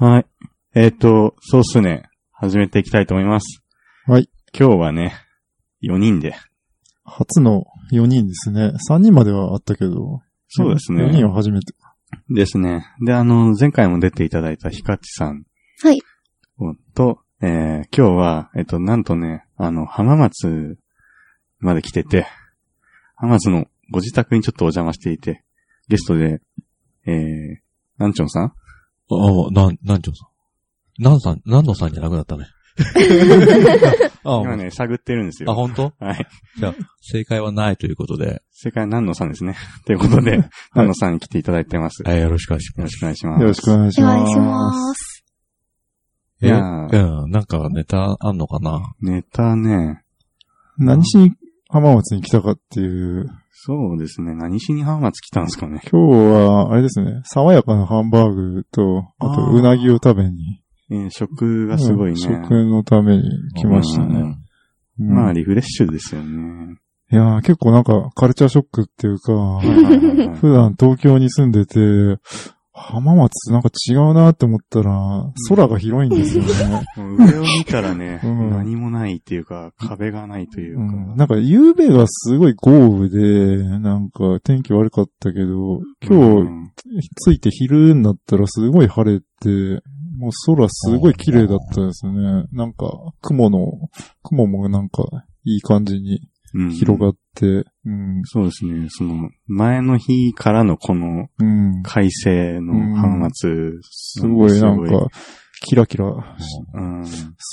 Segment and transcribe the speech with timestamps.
[0.00, 0.26] はい。
[0.76, 2.04] えっ、と、そうっすね。
[2.30, 3.64] 始めていきたいと思います。
[4.06, 4.30] はい。
[4.56, 5.12] 今日はね、
[5.82, 6.36] 4人で。
[7.02, 8.74] 初の4人ですね。
[8.88, 10.20] 3人まではあったけど。
[10.46, 11.74] そうですね4人は初めて。
[12.30, 12.86] ですね。
[13.04, 15.42] で、あの、前回も出ていただいたヒカチさん。
[15.82, 15.98] はい。
[16.94, 20.78] と、えー今日は、えっ、と、なんとね、あの、浜松
[21.58, 22.28] まで来てて、
[23.16, 25.42] 浜松のご自宅にちょっとお邪魔していて、
[25.88, 26.40] ゲストで、
[27.04, 27.56] えー、
[27.98, 28.52] なんちょんさん
[29.10, 31.02] ああ、なん、なんちょうさん。
[31.02, 32.46] なんさん、なんのさんじゃなくなったね。
[34.24, 35.54] あ今ね、探ってるんですあ、よ。
[35.54, 35.92] 本当？
[35.98, 36.26] はい。
[36.58, 39.56] じゃあ、正解はないということで、正解は南野さんですね。
[39.86, 42.02] ということで、南野さんに来ていただいてます。
[42.02, 42.82] よはい、よろしくお願いします。
[42.82, 43.40] ろしくお願いします。
[43.40, 44.16] よろしくお願いします。
[44.16, 45.24] お願いします。
[46.40, 48.94] いやーうん、なんかネタあんのかな？
[49.00, 50.02] ネタね、
[50.78, 51.32] 何しに
[51.68, 53.28] 浜松に来たかっていう。
[53.60, 54.36] そうですね。
[54.36, 55.80] 何しに浜松来たんですかね。
[55.90, 57.22] 今日は、あれですね。
[57.24, 60.62] 爽やかなハンバーグと、あと、うなぎを食べに。
[60.90, 62.12] えー食がすごいね。
[62.12, 63.24] うん食のために
[63.56, 64.20] 来ましたね。
[65.00, 66.76] うんうんまあ、リフレッシュですよね。
[67.10, 71.78] いやー結構なんか、カルチャーショックっていうか、はいはいはいはい 普段東京に住んでて、
[72.78, 76.86] 浜松なんか違うなって思ったら、空が広いんですよね。
[76.96, 80.82] 上を見たらね、 うん何もないっていうか、壁がないというか。
[80.82, 86.58] うん、なんか、夕べがすごい豪雨で、なんか天気悪かったけど、今日うん
[87.26, 89.82] 着いて昼になったらすごい晴れて、
[90.16, 92.44] もう空すごい綺麗だったですね。
[92.52, 93.88] なんか、雲の、
[94.22, 95.04] 雲もなんか、
[95.44, 96.20] いい感じに
[96.54, 97.46] うん広がって、
[97.84, 98.86] うん、そうですね。
[98.90, 101.82] その、前の日からのこのうん。
[101.82, 103.80] 快晴の浜松。
[103.82, 105.08] すごいなんか、
[105.60, 106.06] キラキラ。
[106.06, 106.10] う
[106.80, 107.04] ん。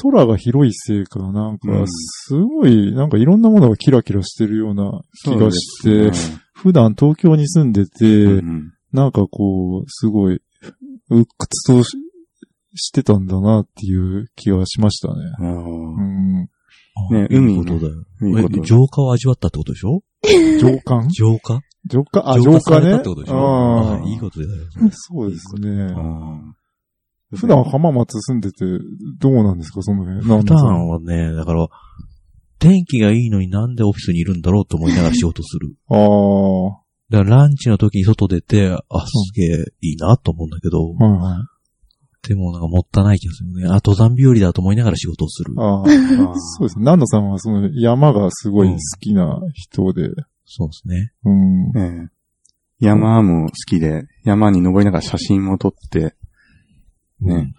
[0.03, 10.41] 空が広いせいか、なんかう、んすごい、なんかいろんなものがキラキラしてるような気がして、そう普段東京に住んでて、うんなんかこう、すごい、
[11.09, 11.97] 鬱屈とし
[12.75, 15.15] してたんだなっていう気がしましたね。
[17.11, 18.63] ね海いいことだよ。
[18.63, 20.01] 浄化を味わったってことでしょ？
[20.59, 21.07] 浄化？
[21.09, 21.61] 浄化？
[22.25, 22.91] あ、浄化され浄化ね。
[22.91, 23.35] たってことでしょ？
[23.37, 24.51] ああいいことだよ。
[24.91, 25.69] そうですね。
[25.69, 26.55] うん
[27.35, 28.63] 普段浜松住んでて、
[29.19, 30.21] どうなんですか、その辺。
[30.43, 31.67] 普段はね、だから、
[32.59, 35.75] 天気がいいのになんでオフィスにいるんだろうと思いながら仕事する。
[35.89, 36.79] ああ、は
[37.09, 38.77] だからランチの時に外出て、あ、
[39.07, 41.54] すげえいいなと思うんだけど、いはい。
[42.27, 43.67] でもなんかもったいない気がするね。
[43.67, 45.53] あ、登山日和だと思いながら仕事をする。
[45.57, 46.81] あ あ、そうですね。
[46.81, 50.09] 南野さんはその山がすごい好きな人で、
[50.45, 51.11] そうですね。
[51.23, 51.77] うん。
[51.77, 52.15] ええ
[52.79, 56.13] 山も好きで、山に登りながら写真も撮って、ね
[57.21, 57.55] うん。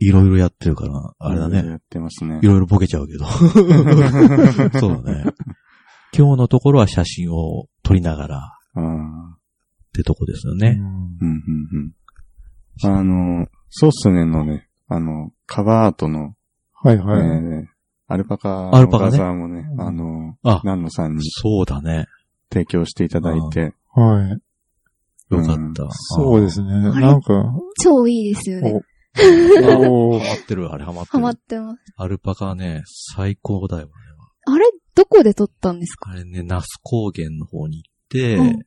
[0.00, 1.66] いいろいろやってるから、あれだね。
[1.66, 2.46] やってますねい。
[2.46, 3.24] ろいろボケちゃうけど。
[4.78, 5.24] そうだね。
[6.16, 9.38] 今日のところは写真を撮りながらっ
[9.92, 10.76] てとこですよね。
[10.78, 11.92] うんうん、うん、うん。
[12.84, 16.34] あの、そうっすねのね、あの、カバーアートの、
[16.74, 17.20] はいはい。
[17.20, 17.64] えー
[18.10, 22.06] アルパカのアルパカね画像もね、あの、あ南野さんにそうだね。
[22.50, 25.34] 提供していただいて、はい。
[25.34, 25.86] よかった。
[25.90, 26.72] そうですね。
[26.72, 27.52] あれなんか、
[27.84, 28.80] 超いいですよね。
[29.78, 31.38] お おハマってる、あれハマってハマっる。
[31.46, 31.80] てます。
[31.98, 32.82] アルパカはね、
[33.14, 33.92] 最高だよね。
[34.46, 34.64] あれ、
[34.94, 36.10] どこで撮ったんですか？
[36.10, 38.58] あれね、那須高原の方に行って、うん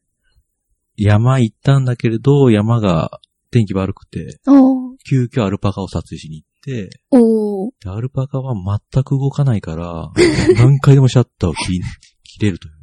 [0.97, 3.19] 山行ったんだけれど、山が
[3.51, 4.39] 天気悪くて。
[5.09, 6.89] 急遽アルパカを撮影しに行って。
[7.83, 10.11] でアルパカは全く動かないから、
[10.55, 11.81] 何回でもシャッターを切
[12.39, 12.73] れるという。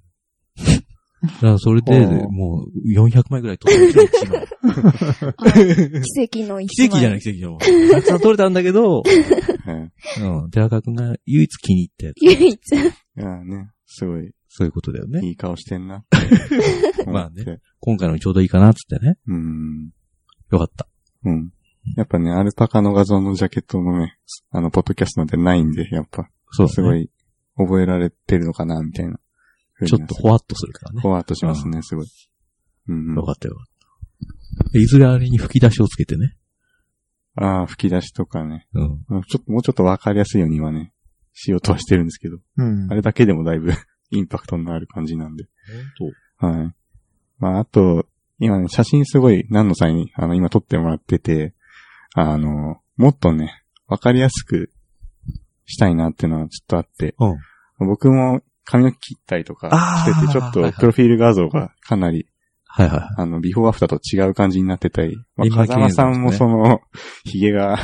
[1.21, 3.99] だからそれで、はあもう400枚ぐらい撮ってる奇
[6.41, 6.89] 跡の一枚。
[6.89, 7.59] 奇跡じゃない奇跡じゃない。
[7.91, 9.03] たくさん撮れたんだけど、
[9.67, 9.91] え
[10.23, 10.51] うん。
[10.51, 12.25] 寺川くんが唯一気に入ったやつ。
[12.25, 12.59] 唯一。
[12.73, 15.27] ーいやね、すごい、そういうことだよね。
[15.27, 16.05] いい顔してんな。
[17.07, 17.61] まあね。
[17.81, 19.17] 今回のにちょうどいいかなっつってね。
[19.27, 19.91] うん。
[20.51, 20.89] よかった。
[21.25, 21.53] うん。
[21.97, 24.19] やっぱね、アルパカの画像のジャケットのね、
[24.51, 27.11] あの、ポッドキャストなんてないんで、やっぱ、そうだねすごい、
[27.57, 29.19] 覚えられてるのかな、みたいな。
[29.87, 31.01] ちょっとほわっとするからね。
[31.01, 32.07] ほわっとしますね、すごい。
[32.89, 33.67] うん、うんよかったよかっ
[34.73, 34.79] た。
[34.79, 36.37] いずれあれに吹き出しをつけてね。
[37.37, 38.67] ああ、吹き出しとかね。
[38.75, 38.85] う
[39.19, 39.23] ん。
[39.23, 40.93] ちょっと、もうちょっとわかりやすいようにはね、
[41.33, 42.95] しようとはしてるんですけど、うんあ。
[42.95, 43.73] れだけでもだいぶ
[44.11, 45.45] インパクトのある感じなんで。
[46.41, 46.75] 本はい。
[47.39, 48.07] まあ、あと、
[48.39, 51.55] 今ね、写真すごい、何の際に、あの、今撮ってもらってて、
[52.15, 54.71] あの、もっとね、わかりやすく
[55.67, 57.89] したいなっていうのはちょっとあって、当うん。
[57.89, 62.29] 僕も髪の毛切ったりとかしてて、ちょっとプロフィール画像がかなり、
[62.67, 63.09] はいはいはい。
[63.17, 66.81] あの、ビフォーアフターと違う感じになってたり、まあ、今風間さんもその、
[67.25, 67.79] 髭が、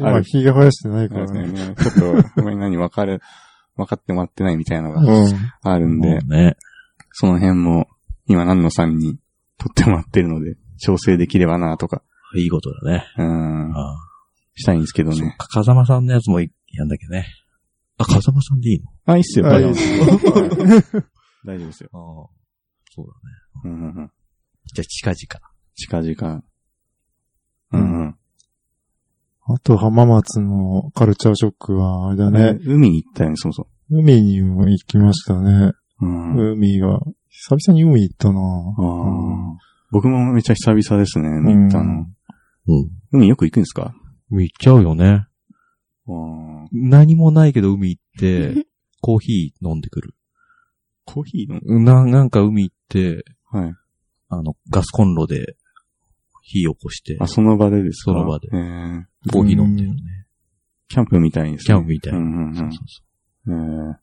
[0.00, 1.48] まあ、髭生やしてないからね。
[1.48, 3.20] ね、ちょっと、ごめん何分かる、
[3.76, 5.34] 分かってもらってないみたいなのがうん。
[5.62, 6.56] あるんで、もうね。
[7.12, 7.88] その辺も、
[8.26, 9.18] 今、南野さんに
[9.58, 12.02] 撮ってもらってるので、調整できればなとか
[12.36, 13.06] いいことだね。
[13.18, 13.72] うん。
[14.56, 15.16] したいんですけどね。
[15.16, 17.26] そっか、風間さんのやつもいやんだっけね。
[17.98, 18.90] あ、風間さんでいいの？
[19.06, 19.46] あ、いいっすよ。
[19.46, 20.92] あ大丈夫です。
[21.46, 21.90] 大丈夫ですよ。
[21.92, 22.00] ああ。
[22.94, 23.06] そう
[23.64, 23.76] だね。
[23.76, 24.10] うんうんうん。
[24.72, 25.16] じゃあ、近々。
[25.74, 26.42] 近々。
[27.72, 28.16] うんうん。
[29.46, 32.58] あと浜松のカルチャーショックは、あれだね。
[32.64, 35.72] 海に行ったよね、そうそ海にも行きましたね。
[36.00, 36.06] う。
[36.06, 36.52] うん。
[36.54, 37.00] 海が、
[37.48, 39.56] 久々に海行ったなあー
[39.90, 42.06] 僕もめっちゃ久々ですね、海行ったの。
[42.66, 42.90] うん。
[43.12, 43.94] 海よく行くんですか？
[44.30, 45.26] 海行っちゃうよね。
[46.08, 48.66] あー何もないけど海行って、
[49.00, 50.14] コーヒー飲んでくる。
[51.04, 53.72] コーヒーのな、なんか海行って、はい。
[54.30, 55.56] あの、ガスコンロで
[56.42, 58.12] 火起こして、あ、その場でですか？
[58.12, 60.00] その場でえーコーヒー飲んでるね。
[60.88, 61.74] キャンプみたいにですね。
[61.76, 62.18] キャンプみたいな。
[62.18, 62.86] うんうんうんそうそう
[63.46, 63.58] そえーう。
[63.58, 63.96] うん。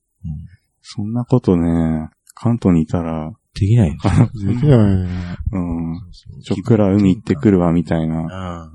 [0.84, 3.96] そんなことね、関東にいたら、できないよ。
[4.48, 5.38] できないね。
[5.52, 6.02] うん。
[6.12, 8.72] そうちょっくら海行ってくるわ、みたいな。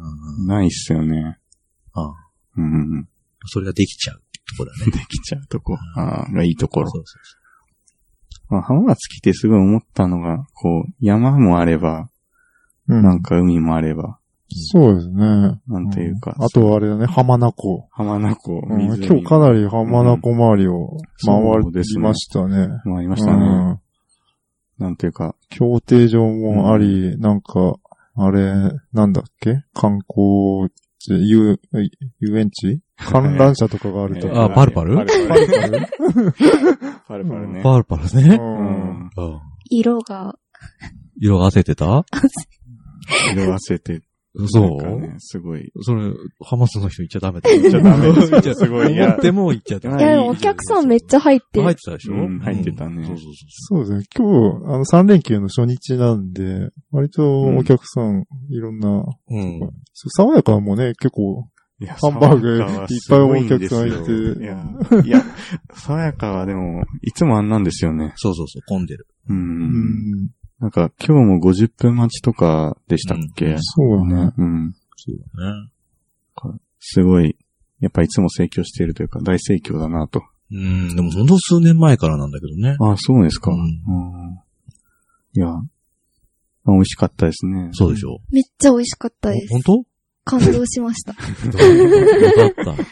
[0.47, 1.39] ないっすよね。
[1.93, 2.13] ああ。
[2.57, 3.09] うんうんうん。
[3.47, 4.23] それができちゃう
[4.57, 4.93] とこだね。
[4.93, 5.77] できちゃうとこ。
[5.97, 6.91] ああ、がいいところ。
[6.91, 7.37] そうそう
[8.49, 12.11] まあ、浜松来てすごい思ったのが、こう、山もあれば、
[12.87, 13.03] うん。
[13.03, 15.61] なんか海もあれば、そうですね。
[15.67, 16.31] なんていうか。
[16.33, 17.89] んあとはあれだね、浜名湖。
[17.91, 21.37] 浜名湖、うん湖今日かなり浜名湖周りを回
[21.73, 22.69] りましたね。
[22.85, 23.45] もありましたね。
[23.45, 23.81] うん
[24.79, 27.77] なんていうか、競艇場もあり、なんか、
[28.15, 28.53] あれ、
[28.93, 29.63] なんだっけ？
[29.73, 31.59] 観光地、遊、
[32.21, 32.83] 遊園地？
[32.99, 34.39] 観覧車とかがあるとこ。
[34.39, 34.97] あパルパル？
[34.97, 35.87] パルパル。
[37.09, 37.63] パルパルね。
[37.63, 38.37] パルパルうね。
[38.37, 39.11] んうん
[39.71, 40.35] 色が、
[41.19, 42.05] 色が焦ってた？
[43.33, 44.03] 色あせて、
[44.49, 44.61] そ
[44.97, 45.01] う？
[45.01, 45.71] ね、すごい。
[45.83, 46.13] それ、
[46.45, 50.03] ハマスの人言っちゃダメだ言っちゃダメです言っちゃすごいいや 思っても言っちゃダメ。
[50.03, 51.77] いや、でもお客さんめっちゃ入ってる入っ。
[51.77, 52.15] てたでしょ？
[52.15, 53.35] うん入ってたねそうそう
[53.69, 54.25] そうそうですね。
[54.27, 59.35] 今日、あの、3連休の初日なんで、割とお客さん、いろんな、そう。
[59.37, 59.61] うん。
[59.93, 61.49] 爽やかもね、結構、
[61.79, 62.65] いやハンバーグいっ
[63.11, 64.65] ぱいお客さんいていや、
[65.05, 65.23] いや、
[65.77, 68.13] 爽やかはでも、いつもあんなんですよね。
[68.17, 69.07] そうそうそう、混んでる。
[69.29, 69.35] う。
[69.35, 69.41] うん
[70.25, 70.31] ん、
[70.61, 74.33] なんか、今日も50分待ちとかでしたっけ、そうだね。
[74.39, 74.75] うん。
[74.97, 75.71] そうだね。
[76.81, 77.37] すごい、
[77.81, 80.23] やっぱいつも盛況しているというか、大盛況だなと。
[80.51, 82.77] うん、でもほんと数年前からなんだけどね。
[82.81, 83.51] ああ、そうですか。
[83.51, 84.39] ううんん。
[85.35, 85.53] いや、
[86.67, 87.69] 美味しかったですね。
[87.73, 89.53] そうでしょめっちゃ美味しかったです。
[89.53, 89.85] 本当？
[90.25, 91.13] 感動しました。
[91.13, 91.17] よ
[92.63, 92.77] かっ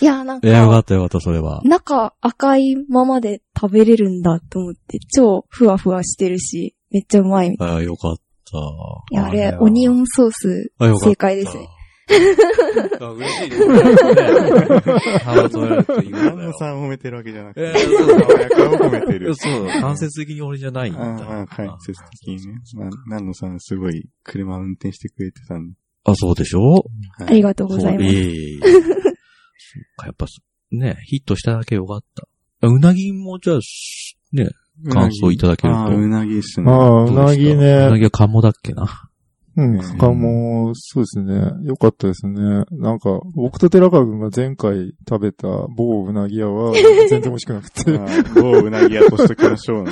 [0.00, 0.48] いや、なんた。
[0.48, 1.62] いや、よかか、ったよかった、それは。
[1.64, 8.58] 中赤いままで食べれるんだと思って、超ふわふわしてるし、めっちゃうまいみたいああ、よかった。
[9.12, 11.68] いや、あれ、オニオンソース、正解ですね。。
[13.00, 13.56] あ、嬉しいね。
[15.24, 16.48] ハートやると言う南んだよ。
[16.48, 19.34] 野さんを褒めてるわけじゃなくて、えーそう爽やかを褒めてる。
[19.36, 21.00] そう、間接的に俺じゃないんだ。
[21.00, 22.54] ああ、間接的にね。
[22.74, 25.76] な南野さんすごい車運転してくれてたんで。
[26.04, 26.60] あ、そうでしょ？
[26.72, 28.04] はいありがとうございます。
[28.06, 29.02] そうええ そう
[29.96, 30.26] か、やっぱ、
[30.72, 32.26] ね、ヒットしただけよかった。
[32.62, 34.48] あうなぎもじゃあ、しね、
[34.88, 36.70] 感想いただけるとああ、うなぎっすね。
[36.70, 37.98] ああ、うなぎうなね。
[37.98, 39.10] ぎはカモだっけな。
[39.56, 41.52] うん、かも、そうですね。
[41.64, 42.64] よかったですね。
[42.70, 46.72] なんか、僕と寺川くんが前回食べた某うなぎ屋は、
[47.10, 47.98] 全然美味しくなくて。
[47.98, 49.90] ああ某うなぎ屋としときましょうね。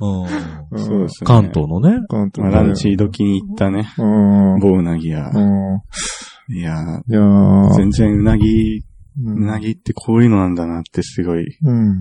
[0.00, 0.26] う んうん。
[0.72, 1.26] うんそうですね。
[1.26, 2.00] 関東のね。
[2.08, 3.88] 関東まあランチ時に行ったね。
[3.96, 4.60] うん。
[4.60, 5.30] 某うなぎ屋。
[5.32, 6.54] うん。
[6.54, 8.82] いやーいやー全然うなぎ、う
[9.24, 11.44] うなぎってこういうのなんだなってすごい。
[11.62, 11.96] うん。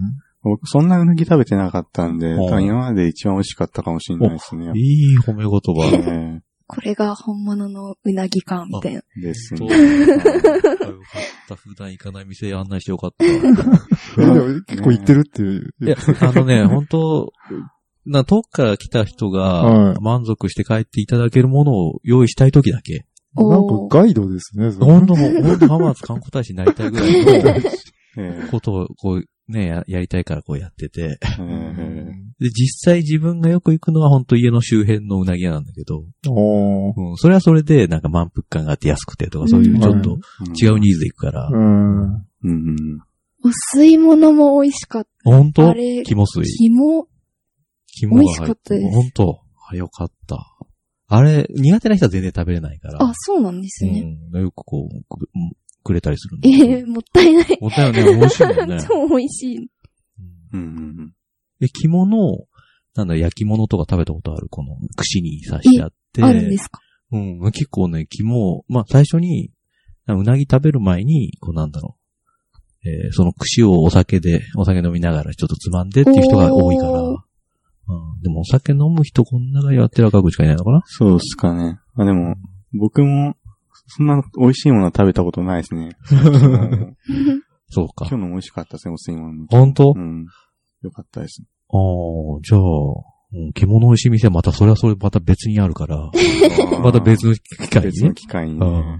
[0.50, 4.72] 僕そんなうなぎ食べてなかったんで、うん多分今まで一番美味しかったかもしれないですね。
[4.75, 5.90] いい褒め言葉。
[6.08, 9.68] えこれが本物のうなぎ感みたいですそう。
[9.68, 9.75] ね。
[9.75, 10.32] よかっ
[11.48, 11.56] た。
[11.56, 13.25] 普段行かない店案内してよかった。
[13.25, 15.74] 結構行ってるっていう。
[15.82, 17.32] や、あのね、本当
[18.06, 23.06] な、遠くから来た人はいが満足して帰っていただけるものを用意したいときだけ。
[23.36, 27.52] なんかガイドですね、それ本当もう、本当浜松観光大使になりたいぐらいの
[28.18, 31.02] ええことを、こう、ね、ややりたいからこうやってて。
[31.02, 40.18] ええ で、実際自分がよく行くのは本当家の周辺のうなぎ屋なんだけど、おーうん、それはそれでなんか満腹感があって安くてとかそういうちょっと
[40.62, 41.48] 違うニーズで行くから。
[41.48, 42.04] うん。
[42.04, 43.00] うんうん。
[43.46, 45.70] お吸い物も美味しかっ本当？
[45.70, 46.58] あれ肝水た。。
[46.58, 47.08] 肝、
[47.88, 49.40] 肝が入美味しかったです本当？
[49.70, 50.56] あれよかった。
[51.08, 52.98] あれ、苦手な人は全然食べれないから。
[53.02, 54.18] あ、そうなんですね。
[54.34, 54.42] うん。
[54.42, 55.06] よくこう、
[55.86, 57.58] くくれたりするんだけどええもったいない。
[57.62, 58.15] もったいないね。
[58.18, 58.77] 美味しいもんね。
[58.88, 59.58] 超美味しい。
[59.58, 59.68] うん
[60.54, 61.13] うんうん
[61.62, 62.46] え、肝の、
[62.96, 64.48] なんだ、焼き物とか食べたことある？
[64.50, 66.22] この、串に刺してあって。
[66.24, 66.80] あるんですか？
[67.12, 67.39] うん。
[67.51, 69.51] 結構ね、肝、まあ、最初に、
[70.08, 71.96] うなぎ食べる前に、こうなんだろ
[72.84, 72.89] う。
[72.89, 77.04] えーその串をお酒で、お酒飲みながらちょっとつまんでっていう人が多いから。
[77.04, 77.18] おー
[77.88, 80.82] うん、でもお酒飲む人こんながやってる赤口しかいないのかな？
[80.86, 81.80] そうっすかね。
[81.96, 82.36] あ、でも、
[82.74, 83.36] 僕も、
[83.88, 85.92] そんな美味しいものは食べたことないですね。
[86.12, 86.15] う
[87.13, 88.10] んそうか今。
[88.10, 89.48] 日のも美味しかったですね、お吸い物。
[89.48, 89.94] 本当？
[89.96, 90.25] うん。
[90.82, 91.44] よかったです。
[91.70, 92.62] ああ、じゃあ、
[93.34, 96.12] うん、獣美味しい店はまたそれはそれまた別にあるから、
[96.82, 98.13] また別の機会にね別の。
[98.13, 98.65] 機会にね。
[98.65, 99.00] うん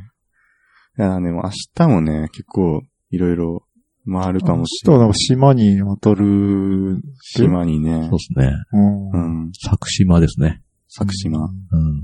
[0.98, 3.66] いや、でも明日もね、結構いろいろ
[4.10, 5.08] 回るかもしれない。
[5.10, 7.02] か島に渡る。
[7.22, 8.12] 島にねそう。
[8.12, 8.54] ですね。
[8.72, 9.52] うんうん。
[9.54, 10.62] 作島ですね。
[10.88, 11.50] 作島。
[11.72, 12.04] うん。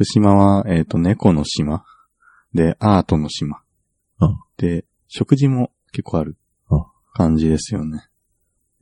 [0.00, 1.84] 作島は、えっ、と、猫の島。
[2.54, 3.60] で、アートの島。
[4.20, 6.36] うんで、食事も結構ある
[6.70, 8.08] うん感じですよね。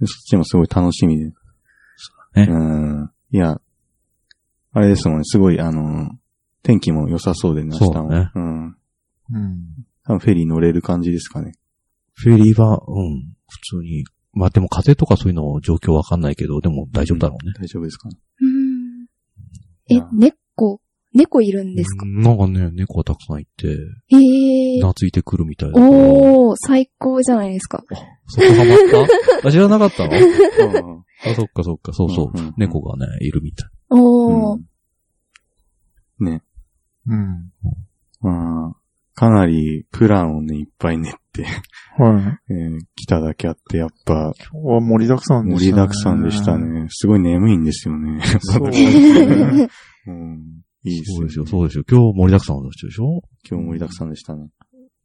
[0.01, 1.27] でそっちもすごい楽しみで。
[1.27, 2.57] ねう
[3.05, 3.11] ん。
[3.31, 3.61] いや、
[4.73, 6.11] あれですもんね、すごい、あの、
[6.63, 7.93] 天気も良さそうでね、明日も。
[7.95, 8.65] そうねうん。
[8.67, 8.75] うん。
[10.05, 11.53] 多分フェリー乗れる感じですかね。
[12.15, 14.05] フェリーは、うん、普通に。
[14.33, 17.55] まあでも風とかそういうの状況わかんないけど、でも大丈夫だろうね。
[17.59, 18.19] 大丈夫ですかね。
[18.41, 19.07] うん
[19.91, 20.09] えいや、
[21.15, 22.05] 猫、猫いるんですか？
[22.07, 24.81] うんなんかね、猫がたくさんいて、へえ。
[24.81, 25.91] 懐いてくるみたいだから。
[25.91, 27.83] おー、最高じゃないですか。
[28.27, 29.07] そこハマっ
[29.43, 29.47] た？
[29.49, 30.13] あ、知らなかったの？
[30.17, 32.31] うんあ、そっかそっか、そうそう。
[32.33, 33.69] うんうんうん猫がね、いるみたい。
[33.91, 34.59] おー。
[34.59, 36.43] うんね。
[37.07, 37.53] うん。
[38.21, 38.77] まあ、
[39.15, 41.53] かなりプランをね、いっぱい練って、はい。
[42.53, 45.67] えー来ただけあって、やっぱ、今日は盛りだくさんでしたね。
[45.67, 46.59] 盛りだくさんでした。
[46.59, 46.87] ね。
[46.91, 48.21] すごい眠いんですよね。
[48.41, 49.69] そうですね。
[50.09, 50.63] うん。
[50.85, 51.85] いいですそうですよ、そうですよ。
[51.91, 53.23] 今日盛りだくさんの人でしょ？
[53.49, 54.49] 今日盛りだくさんでしたね。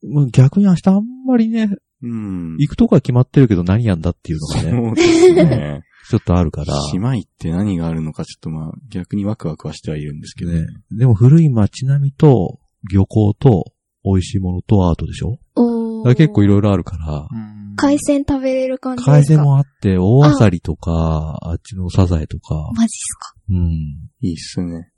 [0.09, 1.69] まあ逆に明日あんまりね、
[2.01, 2.57] うん。
[2.59, 5.81] 行くとこは決まってるけど何やんだっていうのがね、そうですね。
[6.09, 6.73] ちょっとあるから。
[6.91, 10.65] 島行って何があるのかちょっとまあ、逆にワクワクはしてはいるんですけどね。
[10.91, 12.59] でも古い街並みと、
[12.91, 13.71] 漁港と、
[14.03, 15.37] 美味しいものとアートでしょ？
[15.55, 19.11] おだから結構いろいろあるから、うん海鮮食べれる感じですか？
[19.13, 23.33] 海鮮もあって、大アサリとか、あっちのサザエとか、マジっすか？
[23.49, 23.71] うん。
[24.19, 24.91] いいっすね。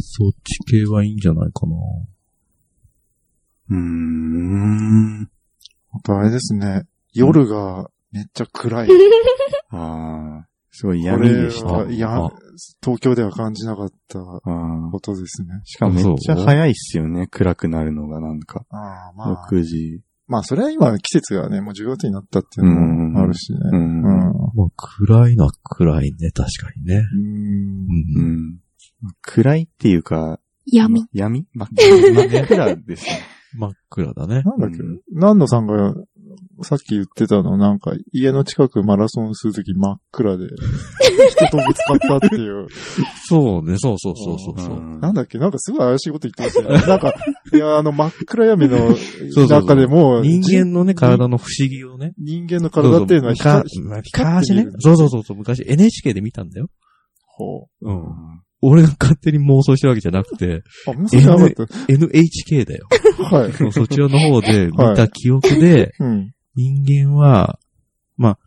[0.00, 1.76] そっち系はいいんじゃないかな。
[3.70, 5.30] うーん。
[5.92, 6.84] あとあれですね。
[7.12, 8.88] 夜がめっちゃ暗い。
[9.70, 11.66] ああ、すごい闇でした。
[11.66, 12.30] これはいやあ、
[12.82, 15.60] 東京では感じなかったあーことですね。
[15.64, 17.26] しかもめっちゃ早いっすよね。
[17.28, 18.64] 暗くなるのがなんか。
[18.70, 19.48] ああ、まあ。
[19.50, 20.02] 6時。
[20.28, 22.74] まあ、それは今季節がね、もう10月になったっていうの
[23.10, 23.58] もあるしね。
[23.72, 23.76] う。
[23.76, 24.02] うんん。
[24.02, 27.04] まあ、暗いのは暗いね、確かにね。
[27.14, 27.26] うんう。。
[28.16, 28.58] うんん。
[29.22, 30.38] 暗いっていうか、
[30.70, 31.04] 闇。
[31.12, 31.46] 闇？
[31.54, 31.68] 真っ
[32.30, 33.20] 真っ暗ですね。
[33.58, 34.42] 真っ暗だね。
[34.42, 34.78] なんだっけ？
[34.78, 35.94] うん南野さんが
[36.62, 40.46] さっき言ってたの、なんか家の近くマラソンするとき真っ暗で、
[41.30, 42.66] 人とぶつかったっていう。
[43.28, 44.80] そうね、そうそうそうそうそう。
[44.80, 45.38] んなんだっけ？
[45.38, 46.84] なんかすごい怪しいこと言ってましたよね。
[46.88, 47.14] なんか、
[47.54, 48.98] いや、あの真っ暗闇のそう
[49.32, 52.12] そう中でも、人間のね、じ体の不思議をね。
[52.18, 54.66] 人間の体っていうのはそう光そう昔ね。
[54.80, 56.68] そうそうそうそう、昔 NHK で見たんだよ。
[57.26, 58.02] ほうん。
[58.62, 60.62] 俺が勝手に妄想してるわけじゃなくて。
[61.88, 62.88] NHK だよ。
[63.30, 63.52] はい。
[63.52, 66.32] そうそちらの方で見た記憶で、うん。
[66.54, 67.58] 人間は、
[68.16, 68.38] まあ、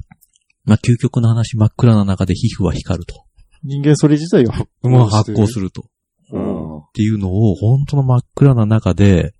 [0.66, 3.24] まあ、究極の話、真っ暗な中で皮膚は光ると。
[3.64, 5.54] 人間それ自体が発光まあ、発光る。
[5.54, 5.84] すると。
[6.32, 9.34] うんっていうのを、本当の真っ暗な中で、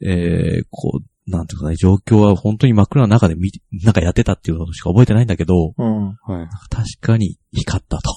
[0.00, 3.50] えー、こう、なんていうかね、状況は本当に真っ暗な中で見、
[3.82, 6.08] なんかやってたっていうのしか覚えてないんだけど、うん。
[6.08, 6.48] はい。
[6.70, 8.12] 確かに光ったと。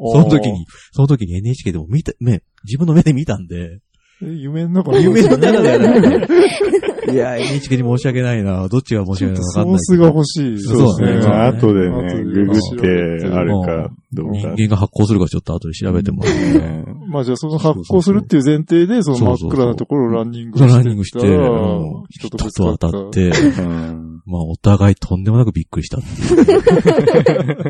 [0.00, 3.80] その時に、その時に NHK でも見た、ね、自分の目で見たんで。
[4.22, 8.68] え夢の中夢の中ではなくて、いや、NHK に申し訳ないな。
[8.68, 10.02] どっちが申し訳ないのかわかんソースないけど。
[10.02, 10.58] が欲しい。
[10.60, 11.32] そうですね。
[11.32, 14.54] あ後で後ね、でググってあるかどうか。
[14.56, 16.58] 人間が発光するかちょっと後で調べてもらって。
[16.58, 20.82] ねまあじゃあその発光するっていう前提で、その真っ暗なところをランニングしてったら。
[20.82, 27.64] ランニングして、うん人と当たって、うんまあ、お互いとんでもなくびっくりしたってい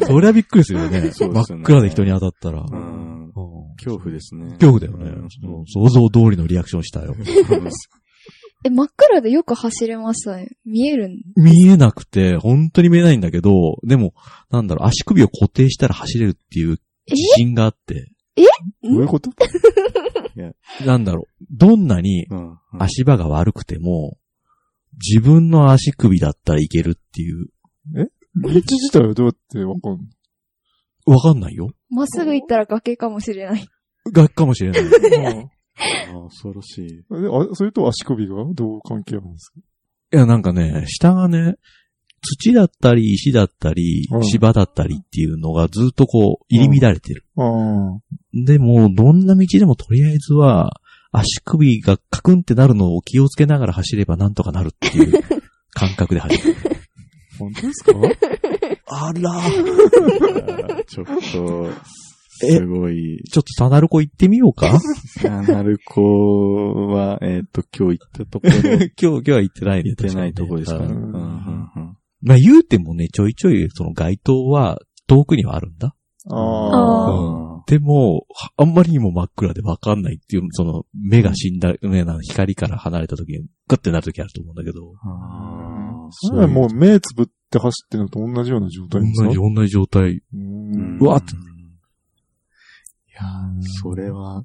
[0.00, 0.06] う。
[0.06, 1.10] そりゃびっくりするよね。
[1.12, 2.62] そうですよね真っ暗で人に当たったら。
[3.76, 4.56] 恐怖ですね。
[4.60, 5.10] 恐怖だよね
[5.66, 7.14] 想像通りのリアクションしたよ。
[8.62, 10.48] え、真っ暗でよく走れましたね。
[10.66, 14.12] 見えるん見えなくて、本当に見えないんだけど、でも、
[14.50, 16.76] なんだろう、足首を固定したら走れるっていう
[17.08, 17.12] え？
[17.14, 18.10] 自信があって、
[18.82, 19.30] どういうこと？
[20.84, 24.18] なんだろう、どんなにうん足場が悪くても、
[25.00, 27.46] 自分の足首だったらいけるっていう、
[28.36, 29.92] 道自体はどうやってわかん
[31.06, 31.14] の？
[31.14, 31.70] わかんないよ。
[31.90, 33.66] まっすぐ行ったら崖かもしれない。
[34.14, 34.82] 楽かもしれない。
[36.12, 36.84] あ恐ろしい。
[36.90, 39.60] えあそれと足首がどう関係あるんですか？
[40.12, 41.54] いや、なんかね、下がね、
[42.22, 47.24] 土だったり、石だったりう、ん芝だったりっていうのがずっとこう、入り乱れてる。
[47.36, 48.00] ああ。
[48.44, 50.79] でも、どんな道でもとりあえずは、
[51.12, 55.12] 足首がカクンってなるのを気をつけながら走ればなんとかなるっていう
[55.74, 56.54] 感覚で走る。
[57.38, 57.92] 本当ですか？
[58.92, 59.40] あら
[60.86, 61.20] ちょっと、
[62.42, 63.22] すごい。
[63.30, 64.78] ちょっとサナルコ行ってみようか？
[65.20, 69.90] サナルコは、えっ、と、今日行ったところ、 今日、今日は行ってないね。
[69.90, 70.86] 行ってないところですかね。
[70.86, 75.94] ううんんうんうんまあ言うてもね、ちょいちょいその街灯は遠くにはあるんだ。
[76.28, 84.92] あああでも、はあんまりにも真っ暗でわかんないっていう、その目が死んだ、目な光から離れた時にグッてなる時あると思うんだけど。
[86.10, 89.26] それはもう目つぶって走ってるのと同じような状態ですか？
[89.28, 90.20] 同じ、同じ状態。
[91.00, 94.44] うわっいやーそれは、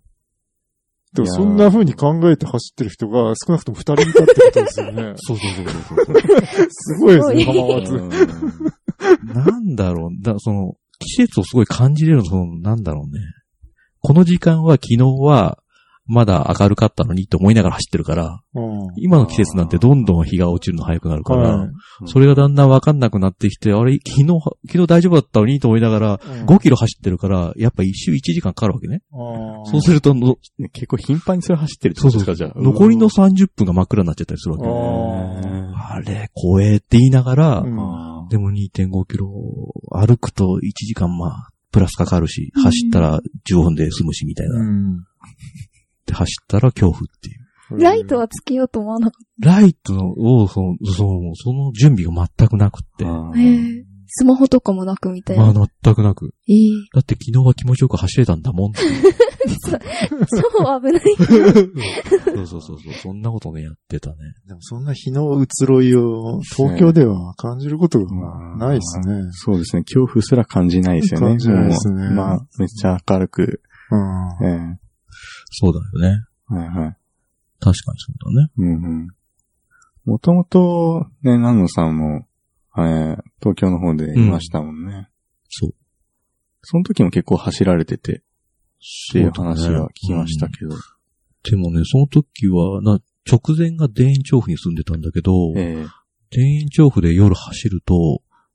[1.14, 5.14] でもそんな風に考えて走ってる人が少なくとも二人いたってことですよね。
[5.18, 6.16] そうそうそうそうそう。
[6.70, 7.96] すごいですね、浜松。
[7.96, 8.02] う
[9.26, 13.22] んなんだろう、だその、季節をすごい感じれるの、その、なんだろうね。
[14.00, 15.60] この時間は昨日は、
[16.08, 21.70] まだ明るかったのにって思いながら走ってるから、うん今の季節なんてどんどん日が落ちるの早くなるから、はい
[22.06, 24.28] それがだんだんわかんなくなってきて、あれ、昨日、
[24.68, 29.02] 昨日大丈夫だったのにと思いながら、5キロ走ってるから、やっぱ一周1時間かかるわけね。
[29.12, 30.14] あーそうすると
[30.74, 32.54] 結構頻繁にそれ走ってるってことですか、じゃあ。
[32.56, 34.66] 残りの30分が真っ暗になっちゃったりするわけ。
[34.68, 35.65] あ
[35.96, 37.80] あれ、怖えって言いながら、うん。
[37.80, 39.30] あでも2.5キロ
[39.92, 42.64] 歩くと1時間まあ、プラスかかるし、うん。
[42.64, 44.60] 走ったら15分で済むしみたいな。
[44.60, 44.98] うん。
[46.06, 47.82] で、走ったら恐怖っていう。
[47.82, 53.06] ライトはつけようと思わなかっライトを、その、その、その準備が全くなくって。
[54.08, 55.52] スマホとかもなくみたいな。
[55.54, 56.34] まあ、全くなく。
[56.48, 56.56] ええ。
[56.94, 58.82] だって昨日は気持ちよく走れたんだもんって。
[59.48, 61.02] 超危ない。
[62.36, 62.94] そ うそうそうそう。
[62.94, 64.16] そんなことね、やってたね。
[64.48, 69.30] でもそんな日の移ろいを東京では感じることがないですね。
[69.32, 69.84] そうですね。
[69.84, 71.28] 恐怖すら感じないですよね。
[71.28, 73.62] 感じないですねまあ、めっちゃ明るく。
[73.92, 73.96] う
[74.44, 74.80] んえ
[75.52, 76.22] そうだよね。
[76.52, 76.98] えはいはい。
[77.60, 78.50] 確かにそうだね。
[78.58, 79.08] うんうん。
[80.06, 82.28] もともと、ね、南野さんも、
[82.78, 85.08] えー東京の方でいましたもんね。
[85.50, 85.72] そう。
[86.64, 88.22] その時も結構走られてて、っ
[89.12, 90.76] ていう話は聞きましたけど。
[91.44, 95.86] でもね、その時は、な、直前が田園調布に住んでたんだけど、ええ。
[96.32, 97.94] 田園調布で夜走ると、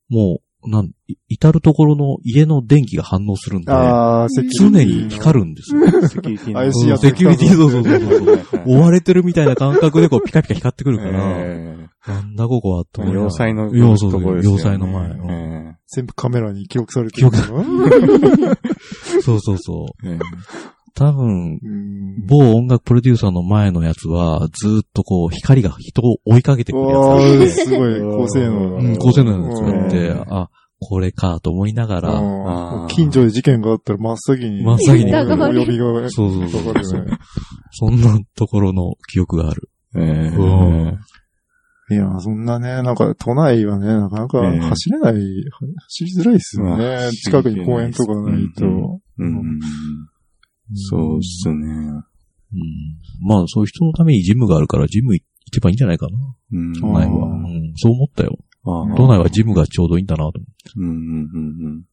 [0.08, 4.26] もう、なん、い至るところの家の電気が反応するんで、あ
[4.58, 6.08] 常に光るんですよ。
[6.08, 6.54] セキュリティの。
[6.54, 8.62] 怪しいやつセキュリティ、そうそうそうそう。
[8.66, 14.62] 追われてるみたいな感覚でこうピカピカ光ってくるから、えなんだここはとえ思要塞の要塞ところですよね。
[14.62, 15.10] 要塞の前。
[15.10, 15.76] うんえ。
[15.86, 17.30] 全部カメラに記録されてるの？
[17.30, 17.38] か
[19.22, 20.08] そうそうそう。
[20.08, 20.18] えええ
[21.00, 22.26] 多分、うん。
[22.26, 28.00] 某音楽プロデューサーの前のやつは、ずーっとこう、光が人を追いかけてくるやつわだーって すごい。
[28.00, 30.24] 高性能うん、高性能なやつがあって、うん。
[30.28, 32.86] あ、これかと思いながら、あー。
[32.88, 34.62] 近所で事件があったら真っ先に。
[34.62, 35.14] 真っ先に。
[35.14, 36.10] お呼びが。
[36.10, 37.18] そうそうそうかかるよね。
[37.70, 39.70] そんなところの記憶がある。
[39.96, 40.42] ええう
[40.84, 40.98] ん。
[41.92, 47.10] いや、そんなね、なんか都内はね、なかなかええ走れない、走りづらいですよまあね。
[47.12, 49.00] 近くに公園とかないと。
[49.18, 49.58] うん。
[50.74, 51.66] そうっすね。
[52.52, 56.18] うんまあ、そういう人のためにジムがあるから、ジム行けばいいんじゃないかな。
[56.52, 56.72] うん。
[56.74, 57.28] 都内は。
[57.28, 58.38] うん、そう思ったよ。
[58.64, 60.52] ああ都内はジムがちょうどいいんだなと思って。
[60.76, 61.84] うんうんうん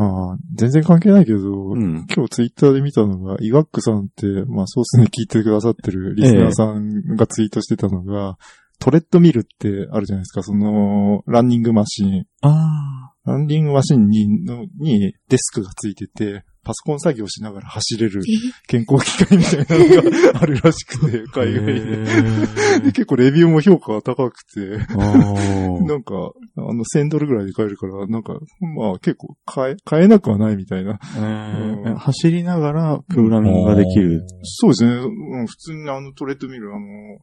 [0.00, 1.82] ああ全然関係ないけど、うん。
[1.82, 2.06] うん。
[2.14, 8.38] 今日ツイッターで見たのが、イワックさんって、まあソースに聞いてくださってるリスナーさんがツイートしてたのが、
[8.78, 12.26] トレッドミルってあるじゃないですか、その、ランニングマシン。
[12.42, 18.52] あランニングマシンに、のにデスクがついてて、パソコン作業しながら走れるえ？
[18.66, 21.32] 健康機械みたいなのがあるらしくて、あ。
[21.32, 22.92] 海外で。
[22.92, 24.60] 結構レビューも評価が高くて、
[24.92, 28.34] なんか、あの、1000ドルぐらいで買えるから、なんか、
[28.76, 31.00] まあ結構買え、買えなくはないみたいな。
[31.16, 34.26] うんー走りながらプログラミングができる。
[34.42, 34.92] そうですね。
[34.92, 37.18] うん普通にあのトレッドミル、あの、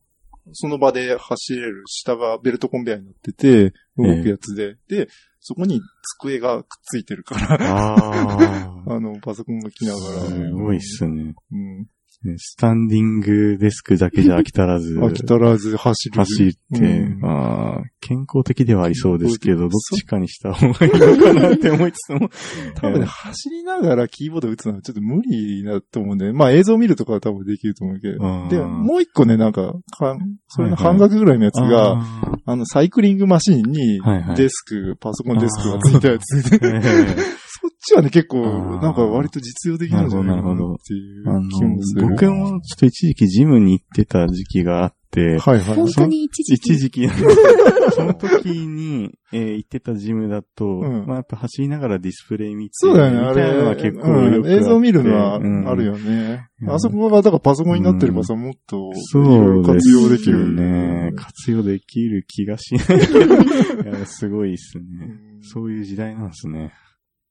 [0.53, 5.07] その場で走れる下がベルトコンベヤーになってて、動くやつで、で、
[5.39, 5.79] そこに
[6.17, 10.21] 机がくっついてるから、あの、パソコンが来ながら。
[10.27, 11.35] すごいっすね。
[11.51, 11.87] うん。
[12.25, 14.95] ねスタンディングデスクだけじゃ飽き足らず。
[14.99, 16.15] 飽き足らず走る。
[16.15, 17.25] 走って、うん。
[17.25, 22.29] あー健康的ではありそうですけど、どっちかにした方がいいのかなって思いつつも。
[22.75, 28.23] 多分ね、走りながらキーボード打つのはちょっと無理だと思うんで、まあ映像見るとかは多分できると思うけど。
[28.23, 30.93] うんで、もう一個ね、なんか、かそれのはいはい。
[30.93, 34.35] 半額ぐらいのやつが、ああの、サイクリングマシンにはいはい。
[34.35, 36.41] デスク、パソコンデスクがついたやつ
[37.65, 42.14] そっちはね、結構、なんか割と実用的なんじゃないかなっていう気もする。
[42.15, 45.75] 僕もちょっと一時期ジムに行ってた時期があって、はいはい。
[45.75, 46.73] 本当に一時期？
[46.73, 47.07] 一時期
[47.95, 53.81] その時に、えー行ってたジムだと、んまあやっぱ走りながらディスプレイ見て、そうだよね、あみたいなのはれ。
[53.81, 56.47] 結構うん映像見るのはうんあるよね。
[56.61, 60.53] うんあそこが、だからパソコンになってればさ、もっと、そうで活す用できる。
[60.53, 61.11] ね。
[61.15, 63.35] 活用できる気がしないけど。
[63.89, 64.83] いやすごいっすね。
[65.01, 66.73] うんそういう時代なんですね。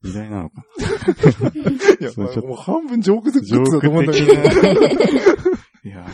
[0.04, 0.64] 時代なのか。
[2.00, 4.86] いや、そうちょっとまあもう半分ジョーク的ジョだと思うんークだけど。
[5.84, 6.06] いや、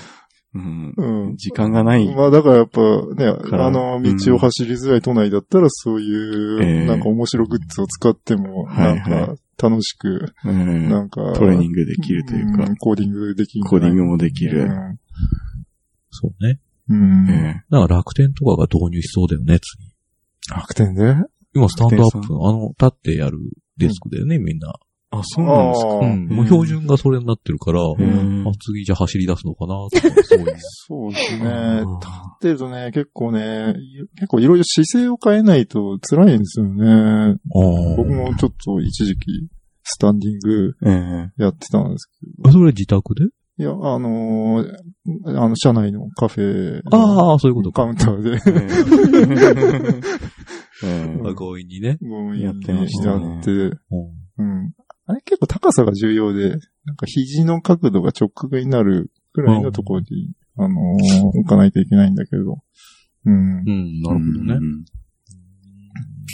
[0.54, 0.94] うん。
[0.96, 1.36] うん。
[1.36, 2.14] 時間がない。
[2.14, 2.80] まあだからやっぱ
[3.14, 13.64] ね、らあの道を走りづらい都内だったらそういう、ええなんか面白グッズを使っても、はいなんか楽しく、うんなんか、トレーニングできるというかん、コーディングできる。
[13.66, 14.70] コーディングもできる。
[16.10, 16.58] そうね。
[16.88, 17.26] うん。
[17.26, 19.92] だから楽天とかが導入しそうだよね、次。
[20.50, 21.14] 楽天で？
[21.54, 23.38] 今スタンドアップあの、立ってやる
[23.76, 24.74] デスクだよね、みんな。
[25.12, 25.88] あ、そうなんですか。
[25.88, 26.28] うん。
[26.28, 30.56] もう標準がそれになってるから、んあ次じゃあ走り出すのかなとか、そういう。
[30.58, 31.80] そうですね。
[32.00, 33.74] 立ってるとね、結構ね、
[34.14, 37.36] 結構いろいろ姿勢を変えないと辛いんですよね。
[37.96, 39.48] 僕もちょっと一時期、
[39.82, 42.48] スタンディングええやってたんですけど。
[42.48, 43.24] あ、それ自宅で？
[43.60, 44.74] いや、あのー
[45.26, 47.82] あの、社内のカフェのああ、そういうことか。
[47.84, 48.40] カウンターで、
[51.36, 51.98] 強引にね。
[52.00, 53.70] 強引やってまにしたねやって、うん
[54.38, 54.72] うん。
[55.06, 62.62] あれ結構高さが重要で、なんか肘の角度が直角になるくらいのところに、あのー置かないといけないんだけど。
[63.26, 63.36] うんう。
[63.70, 64.54] ん、なるほどうね。
[64.54, 64.58] ん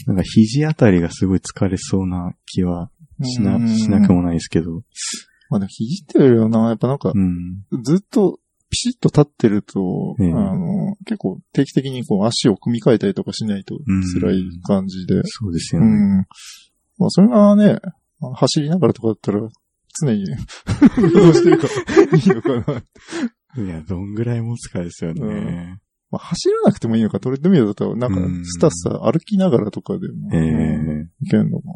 [0.07, 2.93] なんか肘あたりがすごい疲れそうな気は
[3.25, 4.85] しな、うんしなくもないですけど。
[5.51, 7.65] まあ、でも肘ってよりはな、やっぱなんかう、ん。
[7.83, 13.77] ずっとピシッと立ってると、ええあの、結構定期的にこう足を組み替えたりとかしないと
[14.21, 15.23] 辛い感じで。
[15.25, 15.91] そうですうよね。
[15.91, 16.27] ん。
[16.99, 17.79] まあ、それがね、
[18.35, 19.41] 走りながらとかだったら、
[20.01, 20.25] 常に
[20.99, 22.83] 運動してるから いいのかな。
[23.65, 25.79] いや、どんぐらい持つかですよね。
[26.11, 31.75] まあ、走らなくてもいいのか、トレッドミルだと、なんかうん、スタスタ歩きながらとかでも、いけるのかな。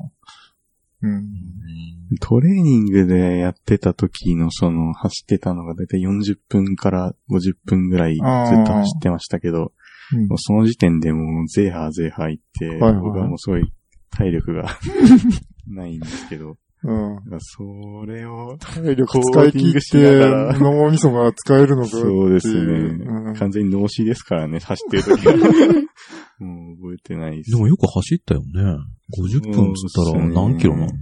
[1.03, 2.19] うん。
[2.21, 9.73] トレーニングでやってた時のその走ってたのがだいたい40分から50分ぐらいずっと走ってましたけど、
[10.13, 10.39] うん。
[10.39, 13.01] その時点でもうゼーハーゼーハー言って、はいはい。
[13.01, 13.73] 僕はもうすごい
[14.11, 14.79] 体力が
[15.69, 17.19] ないんですけど、うん。
[17.41, 21.91] それを、体力使い切って、ら脳みそが使えるのか。
[21.91, 22.63] そうですね。
[22.63, 25.35] うん完全に脳死ですからね、走ってる時は。
[26.41, 27.51] もう覚えてないです。
[27.51, 28.47] でもよく走ったよね。
[29.19, 30.93] 50分つったら何キロなの ?1、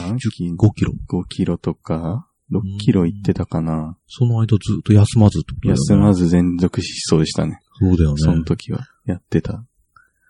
[0.00, 0.92] 何キロ？5キロ。
[1.08, 3.96] 5キロとか、6キロ行ってたかな。
[4.08, 5.40] その間ずっと休まず。
[5.62, 7.60] 休まず全続疾走でしたね。
[7.78, 8.16] そうだよね。
[8.18, 8.86] その時は。
[9.04, 9.64] やってた。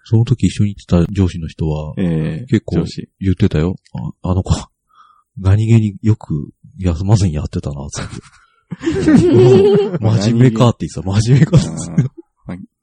[0.04, 2.84] その時一緒に行ってた上司の人は、ええ結構。
[3.20, 3.76] 言ってたよ。
[4.22, 4.52] ああの子、
[5.38, 8.14] 何気によく休まずにやってたな、つって。
[10.00, 12.10] 真面目かって言ってた、真面目かって言ってた。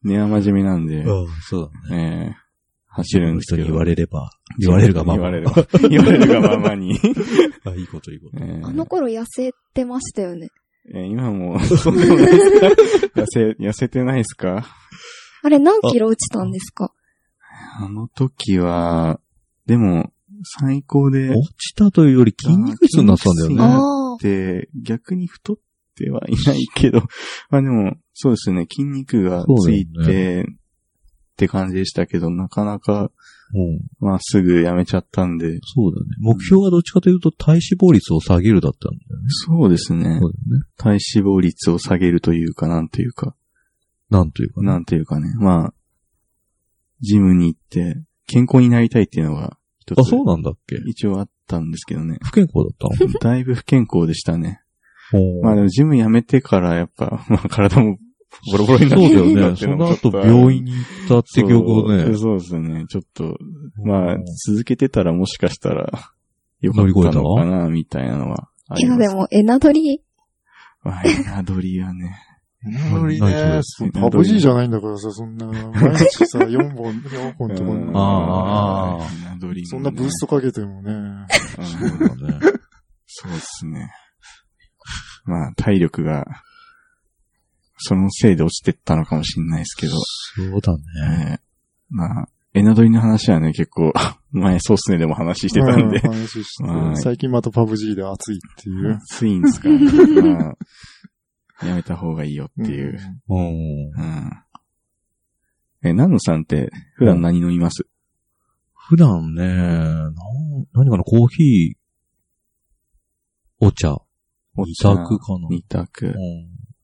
[0.03, 2.31] 根は真面目なんで、うんそうだね。
[2.31, 2.47] ええ
[2.89, 3.63] 走るんですけど。
[3.63, 5.29] 人に言われれば、言われるがまま。
[5.31, 6.97] 言われ 言われるがままに。
[7.63, 8.37] あ、いいこといいこと。
[8.43, 10.47] ええあの頃痩せてましたよね。
[10.95, 14.65] えー今も、そ痩せ、痩せてないですか？
[15.43, 16.91] あれ何キロ落ちたんですか？
[17.79, 19.19] あの時は、
[19.67, 20.11] でも、
[20.43, 23.55] 最高で、落ちたというより筋肉痛になってたんだよね。
[23.59, 24.17] ああ。
[24.21, 25.57] で、逆に太っ
[25.95, 27.01] てはいないけど、
[27.49, 30.45] まあでも、そうですね、筋肉がついて、っ
[31.37, 33.11] て感じでしたけど、なかなか、
[33.53, 33.79] うん。
[33.99, 36.07] まあすぐやめちゃったんで、そうだね。
[36.19, 39.27] 目標がどっちかというと体脂肪率を下げるだったんだよね。
[39.29, 40.13] そうですねそう。
[40.13, 40.31] だよね。
[40.77, 43.35] 体脂肪率を下げるというか、なんというか、
[44.09, 44.67] なんというかね。
[44.67, 45.73] なんというかね、まあ、
[47.01, 49.57] ジムに行って、健康になりたいっていうのが、
[49.95, 50.75] あ、そうなんだっけ？
[50.87, 52.17] 一応あったんですけどね。
[52.23, 53.11] 不健康だったの？
[53.19, 54.61] だいぶ不健康でしたね。
[55.41, 57.97] まあでもジム辞めてからやっぱ、 まあ体も
[58.51, 59.55] ボロボロになってそうだよね。
[59.55, 62.03] そうの後病院に行ったって記憶をね。
[62.05, 62.85] そうそうですね。
[62.89, 63.37] ちょっと、
[63.83, 65.91] まあ、続けてたらもしかしたら、
[66.59, 69.09] よかっ乗り越えたたのかな、みたいなのはあいやります。
[69.09, 70.01] でも、エナドリ、
[70.83, 72.17] まあ、エナドリはね。
[72.63, 73.61] なのに何ね、
[73.93, 80.91] パブ G じゃないんだからさ、そんな、毎日さ、 4本、4本とかうんにああエナドリもねそんなブーストかけてもね。
[80.91, 81.27] うん
[81.65, 82.39] そうだね。
[83.05, 83.91] そうですね。
[85.25, 86.25] まあ、体力が、
[87.77, 90.81] そのせいで落ちてったのかもしれないですけど、そうだね。
[91.31, 91.39] えー
[91.89, 93.93] まあ、エナドリの話はね、結構、
[94.31, 98.95] 前、そうっすねでも話してたんでう、話してはい最近またパブ G で熱いっていう。
[98.95, 100.21] 熱いんですからね。
[100.33, 100.57] まあ、
[101.63, 102.99] やめた方がいいよっていう。
[103.29, 103.39] うん。
[103.39, 104.31] うん。
[105.83, 107.87] え、ナノさんって、普段何飲みます？
[108.73, 110.13] 普段ね、なん
[110.73, 111.77] 何かな、コーヒー、
[113.59, 113.97] お茶、
[114.55, 115.47] 二択かな。
[115.49, 116.09] 二択う。
[116.09, 116.13] ん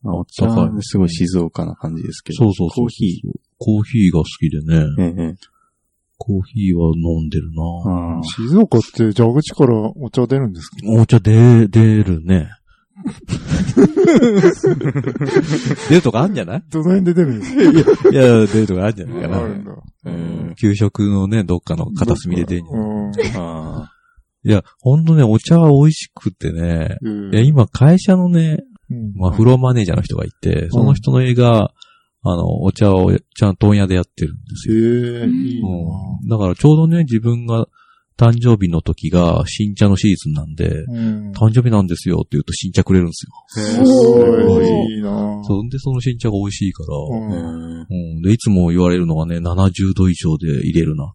[0.02, 2.38] まあ、お茶はすごい静岡な感じですけど。
[2.38, 2.86] そうそうそう。
[2.86, 3.32] コーヒー。
[3.58, 4.86] コーヒーが好きでね。
[4.98, 5.22] ー。
[5.22, 5.36] ええ。
[6.18, 10.78] コーヒーは飲んでるなああ静岡って蛇口からお茶出るんですか？
[10.88, 12.50] お茶出、出るね。
[15.90, 16.64] 出るとかあるんじゃない？
[16.70, 17.56] どの辺で出るんです
[18.04, 18.10] か？
[18.10, 19.38] いや、出るとかあるんじゃないかな。
[19.40, 19.72] あるんだ。
[20.06, 23.32] ええ給食のね、どっかの片隅で出るんじゃない？
[23.32, 23.38] うん。
[23.38, 23.92] ああ。
[24.46, 28.58] いや、ほんとね、お茶は美味しくてね、うんいや、今会社のね、
[28.92, 31.72] うんまあ、フロアマネージャーの人がいて、その人の映画、
[32.26, 34.76] あの、お茶をちゃんと問屋でやってるんですよ。
[34.76, 36.28] へえ、いいなうん。
[36.30, 37.68] だからちょうどね、自分が
[38.18, 41.32] 誕生日の時が新茶のシーズンなんで、うん。
[41.32, 43.32] 誕生日なんですよって言うと新茶くれるんですよ。
[43.48, 48.22] すごいいいなそんでその新茶が美味しいから、うんうん。
[48.22, 51.14] で、いつも言われるのがね、70度以上で入れるな。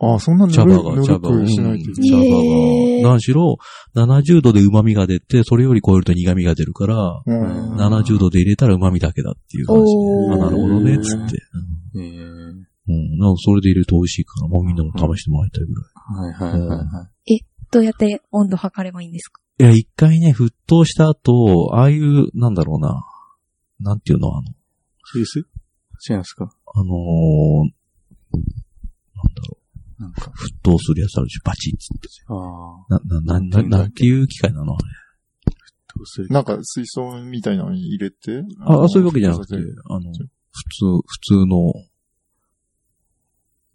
[0.00, 3.10] あ、そんな茶葉が、茶葉が、くしないといけ茶葉が。
[3.10, 3.56] 何しろ、
[3.96, 9.78] 70度で旨味が出て、それより超えると苦味が出るから、うん70度で入れたら旨味だけだっていう話。
[9.80, 11.38] おーあ、なるほどね、つって。
[11.96, 13.18] えーうん。
[13.18, 15.97] なんかそれで入れると美味しいから、もうみんなも試してもらいたいぐらい。
[16.10, 17.44] はいはいはいはい。
[17.70, 19.42] どうやって温度測ればいいんですか？
[19.60, 23.04] いや、一回ね、沸騰した後、ああいう、なんだろうな。
[23.80, 24.44] なんていうの、あの、
[25.12, 25.38] シリス？
[26.10, 26.50] 違うんですか？
[26.74, 27.68] あのー
[29.16, 29.58] なんだろ
[29.98, 30.30] なんか。
[30.30, 32.08] う、沸騰するやつあるでしょ、バチッつって。
[32.28, 32.86] ああ。
[32.88, 34.74] な、な、な、な、なんていう機械なの？
[34.74, 34.84] あれ。
[35.94, 38.44] どうするなんか水槽みたいなのに入れて。
[38.60, 40.24] あ、あそういうわけじゃなくてあの、普通、
[41.04, 41.72] 普通の、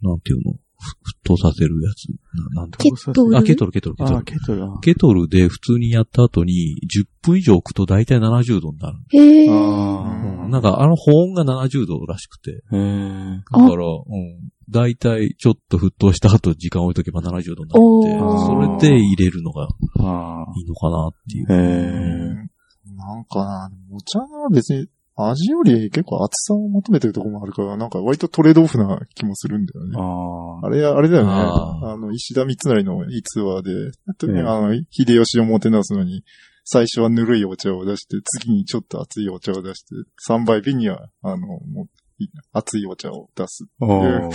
[0.01, 2.09] なんていうの、ふ沸騰させるやつ。
[2.55, 3.37] ななんてケトル？
[3.37, 4.23] あ、ケトル、ケトル、ケトル。
[4.23, 4.63] ケトル。
[4.65, 8.97] あケトルで普通にやった後に、10分以上置くと大体70度になる。
[9.11, 9.49] へえ。
[9.49, 12.63] あうんなんか、あの保温が70度らしくて。
[12.71, 12.77] ー。
[12.77, 13.43] へえ。
[13.51, 14.51] だから、うん。
[14.69, 19.67] 大体、ちょっと沸騰した後、時間置いとけば70度になおって、ーそれで入れるのが
[19.99, 21.45] あいいのかなっていう。
[21.49, 21.55] あ。
[21.55, 22.49] へうん
[22.95, 29.89] なんかな、お茶は別に味より結構厚さを求めてるところもあるから、なんか割とトレードオフな気もするんだよえ。
[29.89, 29.97] ね。
[29.97, 30.67] ああ。
[30.67, 31.31] あれ、あれだよね。
[31.31, 36.23] あの、石田三成の逸話で、ええあの、秀吉をもてなすのに、
[36.65, 39.95] 最初はぬるいお茶を出して、次にちょっと熱いお茶を出して、
[40.27, 43.65] 3杯目には、あの、もう、い熱いお茶を出す。
[43.79, 44.31] おー。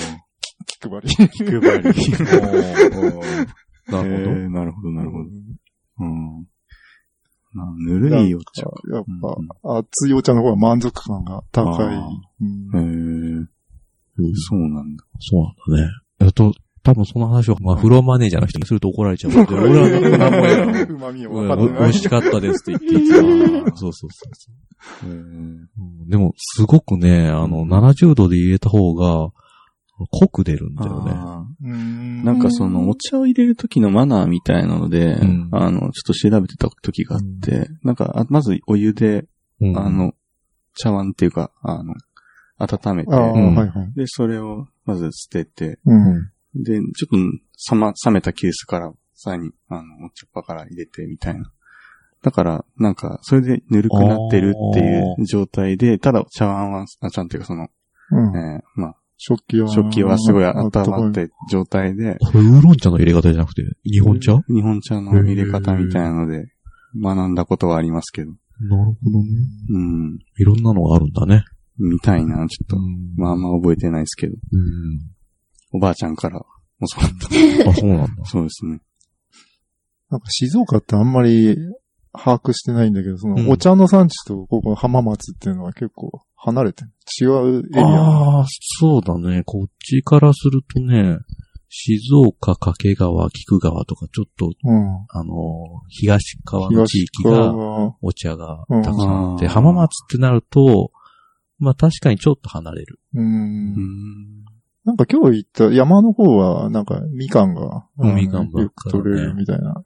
[0.67, 1.09] 気配り。
[1.09, 1.89] 気配り。
[3.89, 4.35] なるほど。
[4.51, 5.25] なるほど、なるほど。
[6.01, 6.47] うん。
[7.59, 8.71] まあ、ぬるいお茶か。
[8.93, 9.05] やっ
[9.63, 11.95] ぱ、熱いお茶の方が満足感が高い。
[11.95, 13.49] へえ。
[14.35, 15.05] そうなんだ。
[15.21, 15.93] そうなんだね。
[16.21, 20.89] えっと、多分その話を、まあ、フロアマネージャーの人にすると怒られちゃうので、 俺は何もやらん。
[20.91, 21.83] うまみをうん分かってない。
[21.83, 23.29] 美味しかったですって言っていつも
[23.77, 24.29] そうそうそ
[25.07, 29.31] うでも、すごくね、あの、70度で入れた方が、
[30.07, 32.23] 濃く出るんだよね。
[32.25, 39.27] なんかその、お茶を入れる時のマナーみたいなので、うんあの、ちょっと調べてた時があって、なんか、あまずお湯で、
[39.61, 40.15] うんあ、の、
[40.75, 41.95] 茶碗っていうか、あの、
[42.59, 43.93] 温めて、はいはい。
[43.95, 46.31] で、それをまず捨てて、うん。
[46.55, 51.51] で、ちょっと冷ま、冷めたケースから、さらに、あの、お茶っ葉から入れてみたいな。
[52.23, 57.69] だから、なんか、それでぬるくなってるっていう状態で、ただ茶碗は、あ、ちゃんというかその、
[58.11, 58.37] うん。
[58.37, 59.69] えーまあ、食器は。
[59.69, 60.71] 食器はすごい温まっ
[61.03, 64.39] 温て状態で、これウーロン茶の入れ方じゃなくて、日本茶？
[64.49, 66.47] 日本茶の入れ方みたいなので、
[67.01, 68.31] 学んだことはありますけど。
[68.61, 69.29] なるほどね。
[69.71, 70.19] うん。
[70.39, 71.45] いろんなのがあるんだね。
[71.79, 75.01] みたいな、ちょっと、んまああんま覚えてないですけど、うん。
[75.73, 77.71] おばあちゃんから教わった。
[77.71, 78.25] あ、そうなんだ。
[78.25, 78.81] そうですね。
[80.11, 81.57] なんか静岡ってあんまり
[82.13, 86.91] 把握してないんだけど、そうんのお茶の産地とここ浜松っていうのは結構離れてる。
[87.21, 87.85] 違うエリア？
[87.85, 88.47] ああ、
[88.81, 89.43] そうだね。
[89.45, 91.19] こっちからするとね、
[91.69, 94.79] 静岡、掛川、菊川とか、ちょっと、うん。
[95.11, 95.35] あのー、
[95.89, 97.97] 東側の地東域が、側。
[98.01, 100.91] お茶がたくさんあって、うん浜松ってなると、
[101.59, 103.01] まあ確かにちょっと離れる。
[103.15, 103.21] う。
[103.21, 104.45] うんん。
[104.85, 109.83] なんか今日行った山の方は、なんかみかんが、うんみかんばっよくかりね取れるみたいな。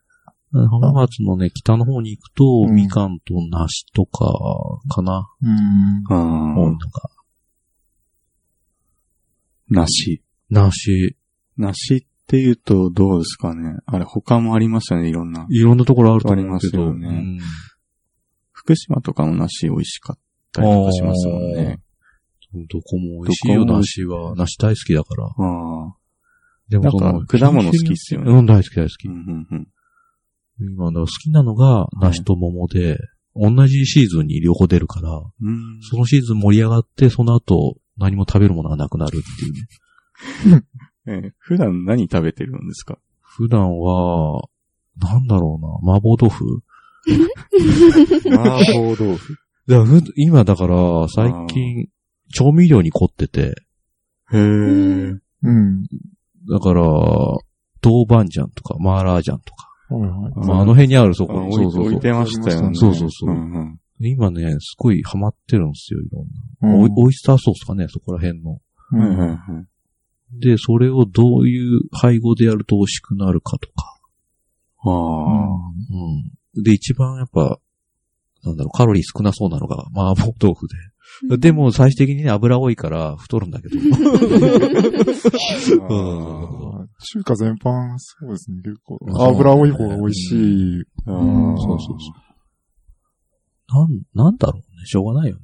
[0.53, 4.29] 浜松のね、北の方に行くと、うんみかんと梨とか、
[4.89, 6.05] かな、うん。
[6.11, 6.79] あ多いあのが。
[9.69, 10.23] 梨。
[10.51, 11.17] 梨、
[11.57, 15.47] 梨って言うとどうですかねあれ他もありますよね、いろんな。
[15.49, 16.83] いろんなところあると思うけど。
[16.83, 17.39] ありますよねうん
[18.63, 20.19] 福島とかも梨美味しかっ
[20.53, 21.81] たりとかしますもんね。
[22.71, 24.35] どこも美味しいよ、どこも梨は。
[24.37, 25.25] 梨大好きだから。
[25.25, 25.97] ああ。
[26.69, 29.11] でもその、なんか果物好きっすよねうん、大好き大好きう。
[29.11, 29.69] んうんうん。
[30.61, 32.99] 今、好きなのが梨と桃で、
[33.35, 35.11] 同じシーズンに両方出るから、
[35.41, 40.63] うんそのシーズン盛り上がって、その後、何も食べるものがなくなるっていうね。
[41.07, 42.99] えー普段何食べてるんですか？
[43.23, 44.43] 普段は、
[45.01, 46.63] なんだろうな、麻婆豆腐？
[48.31, 49.37] 麻婆豆腐。
[49.67, 49.85] だ
[50.17, 51.89] 今だから、最近、
[52.35, 53.55] 調味料に凝ってて、
[54.33, 54.39] へえ。
[54.39, 55.17] う
[55.51, 55.83] ん。
[56.49, 56.83] だから、
[57.83, 59.72] 豆板醤とか、マーラー醤とか、はいはい。
[59.99, 62.75] まあ、あの辺にあるそこあ、そうそうそう置いてましたよね。
[62.75, 66.33] そうそうそうんん今ね、すごいハマってるんですよ、いろんな。
[66.77, 68.61] うんオイオイスターソースとかね、そこら辺の。
[68.93, 69.21] うはいはいん。
[69.31, 69.67] はい。
[70.41, 73.99] で、それをどういう配合でやると美味しくなるかとか。
[74.85, 74.93] ああ。
[76.57, 76.63] うん。
[76.63, 77.59] で、一番やっぱ、
[78.45, 80.75] なんだろう、カロリー少なそうなのが麻婆豆腐で。
[81.39, 83.77] でも、最終的にね、油多いから太るんだけど。
[87.03, 88.99] 中華全般、そうですね、結構。
[89.19, 90.83] 油多い方が美味しい。
[91.07, 92.13] ああうんそうそうそ
[93.75, 93.75] う。
[93.75, 94.87] なん、なんだろうね。
[94.87, 95.43] しょうがないよね。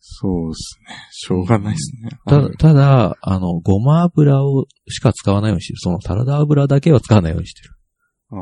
[0.00, 0.96] そうですね。
[1.10, 2.10] しょうがないですね。
[2.26, 5.78] ただ、はいただ、あの、ごま油をしか使わないようにしてる。
[5.78, 7.74] そのサラダ油だけは使わないようにしてる。
[8.30, 8.38] ああ。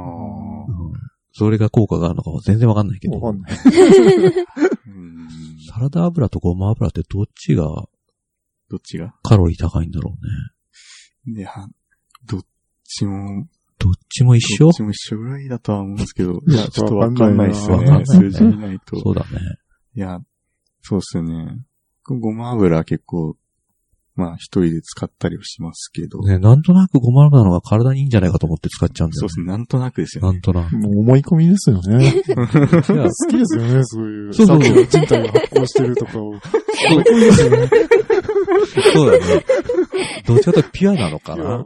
[1.33, 3.18] それが効果があるのかは全然わかんないけど。
[3.18, 3.53] わかんない。
[4.87, 5.29] うん
[5.73, 7.64] サラダ油とごま油ってどっちが
[8.68, 9.14] どっちが？
[9.23, 10.14] カロリー高いんだろ
[11.25, 11.40] うね。
[11.40, 11.51] いや、
[12.99, 13.47] ちも、
[13.79, 14.67] どっちも一緒？
[14.67, 17.85] どっちも一緒ぐらいだとは思うんですけど、いや、ちょっとわかんないですよね。
[17.85, 19.01] わかんないな数字見ないと。
[19.01, 19.29] そうだね。
[19.95, 20.21] いや、
[20.83, 21.59] そうですよね。
[22.05, 23.37] ごま油結構、
[24.15, 26.21] まあ一人で使ったりはしますけど。
[26.21, 29.27] ね、なんとなくごま油の方が体にいいんじゃないかと思って使っちゃうんだよ、ね。
[29.27, 29.47] そうですね。
[29.47, 30.33] なんとなくですよね。
[30.33, 30.77] なんとなく。
[30.77, 32.05] もう思い込みですよね。
[32.05, 32.21] いや好
[33.31, 34.35] きですよね、そういう。
[34.35, 36.29] そうそうさっきの人体が発酵してるとかを。
[36.29, 37.71] 思い込みですよね。
[38.93, 39.45] そうだね。
[40.27, 41.65] どっちかというとピュアなのかな？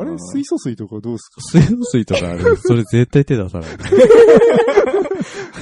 [0.00, 1.40] あれ、水素水とかどうですか？
[1.40, 2.56] 水道水とかある。
[2.56, 3.70] それ絶対手出さない。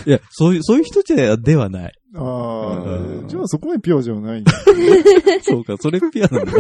[0.07, 1.92] いや、そういう、そういう人じゃ、ではない。
[2.14, 2.22] あう
[3.22, 4.44] んあ、じゃあそこまでピュアじゃない。
[5.42, 6.52] そうか、それピュアなんだ。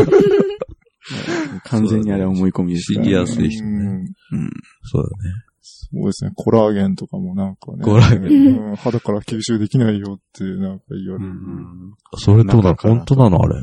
[1.64, 3.70] 完全にあれは思い込みですから信じやすい人ね。
[3.70, 4.50] うんうん。
[4.82, 5.34] そうだね。
[5.60, 6.32] そうですね。
[6.34, 7.82] コラーゲンとかもなんかね。
[7.82, 11.30] コラーゲン、うん肌から吸収できないよってなんか言われる。
[11.30, 12.74] うんそれどうなの？
[12.74, 13.42] 中から本当なの？
[13.42, 13.62] あれ。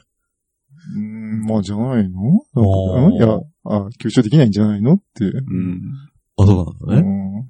[1.45, 2.43] うん、まあじゃないの？
[2.55, 3.13] うん？
[3.13, 3.27] いや、
[3.65, 4.93] あ吸収できないんじゃないの？
[4.95, 5.25] って。
[5.25, 5.81] うん。
[6.37, 7.07] あ、そうなんだね。
[7.07, 7.49] うん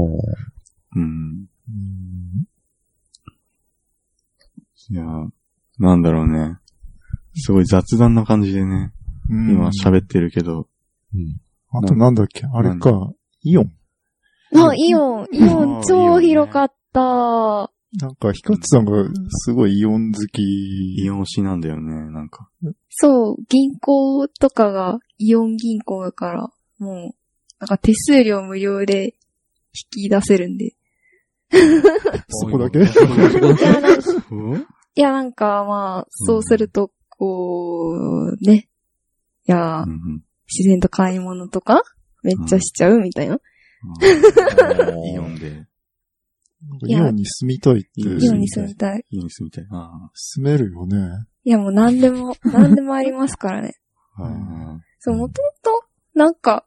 [0.00, 0.20] おー
[0.96, 1.46] うん。
[4.90, 5.04] いや、
[5.78, 6.58] なんだろうね。
[7.34, 8.92] すごい雑談な感じでね、
[9.28, 10.68] うん今喋ってるけど、
[11.14, 11.40] うん。
[11.70, 12.46] あとなんだっけ？
[12.46, 13.12] あれか。
[13.42, 13.72] イオン？
[14.54, 17.70] あ、イオン、イオン超広かった。
[18.00, 18.92] なんか、ヒカツさんが
[19.30, 20.42] すごいイオン好き。
[21.02, 22.50] イオン推しなんだよね、なんか。
[22.90, 26.48] そう、銀行とかがイオン銀行だから、
[26.78, 26.94] もう、
[27.60, 29.14] なんか手数料無料で
[29.94, 30.74] 引き出せるんで。
[32.28, 32.80] そこだけ？
[32.82, 34.56] いや、なんそう
[34.94, 38.68] いやなんかまあ、そうすると、こう、ね。
[39.46, 41.82] いやう、ん自然と買い物とか、
[42.22, 43.34] めっちゃしちゃうみたいな。
[43.34, 43.40] うん
[45.14, 45.66] イオンで、
[46.86, 47.88] イオンに住みたいって。
[48.00, 49.04] イオンに住みたい。
[49.10, 49.66] イオンに住みたい。
[49.70, 50.96] あ住めるよね。
[51.44, 53.74] いやもう何でも、 何でもありますからね。
[54.16, 54.22] あ。
[54.22, 56.66] はいそう、もともと、なんか、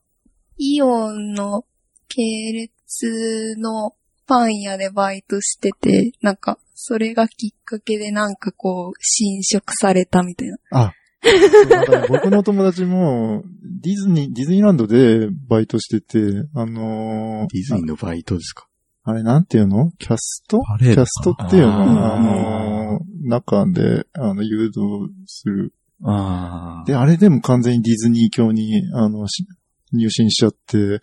[0.57, 1.65] イオンの
[2.07, 2.21] 系
[2.53, 3.93] 列の
[4.25, 10.57] パン屋でバイトしてて、なんか、それがきっかけでなんかこう、侵食されたみたいな。
[10.71, 10.93] あ、
[12.07, 13.43] 僕の友達も、
[13.81, 18.67] ディズニー、ディズニーランドでバイトしてて、あのーディズニーのバイトですか？
[19.03, 19.91] あれなんていうの？
[19.97, 20.61] キャスト？
[20.79, 22.13] キャストっていうの？
[22.13, 25.73] あのー中で、あの、誘導する。
[26.03, 26.85] ああ。
[26.85, 29.45] で、あれでも完全にディズニー教に、あの、し
[29.93, 30.97] 入信しちゃって、もう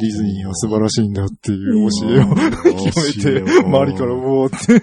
[0.00, 2.34] ディズニーは素晴らしいんだっていう教えを
[2.76, 4.82] 広めて、周りからおーって。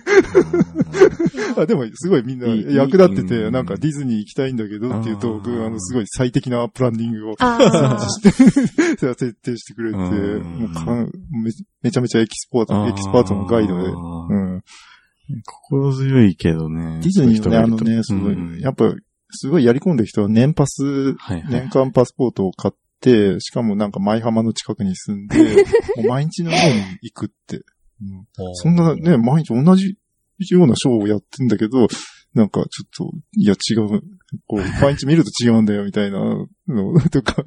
[1.62, 8.00] あでも、すごいみんな役立ってて、うんなんかディズニー行きたいんだけどっていうと、あー僕あの、すごい最適なプランニングをああ。
[8.10, 11.12] それは設定してくれて、うんもうかん
[11.44, 11.52] め
[11.84, 13.84] めちゃめちゃエキスポート、エキスパートのガイドで。
[13.90, 14.64] うん。
[15.46, 17.00] 心強いけどね。
[17.02, 18.94] ディズニーのね、あのね、すごい、うんやっぱ、
[19.30, 21.46] すごいやり込んでる人は年パス、はいはい。
[21.50, 25.38] 年間パスポートを買って、しかもなんか舞浜の近くに住んで、
[25.98, 27.58] もう毎日のように行くって。
[27.58, 27.64] うん
[28.56, 29.96] そんなね、毎日同じ
[30.50, 31.88] ようなショーをやってんだけど、
[32.34, 34.02] なんかちょっと、いや違う、
[34.48, 37.44] こう、 毎日見ると違うんだよみたいなのとか、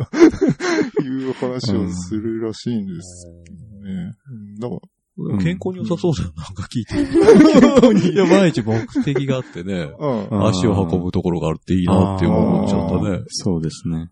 [1.02, 4.12] いう話をするらしいんですね。
[4.30, 6.94] うんだから、健康に良さそうじゃん、なんか聞いて。
[8.12, 9.90] いや、毎日目的があってね、
[10.30, 13.24] 足を運ぶところがあるっていいなって思っちゃったね。
[13.28, 14.10] そうですね。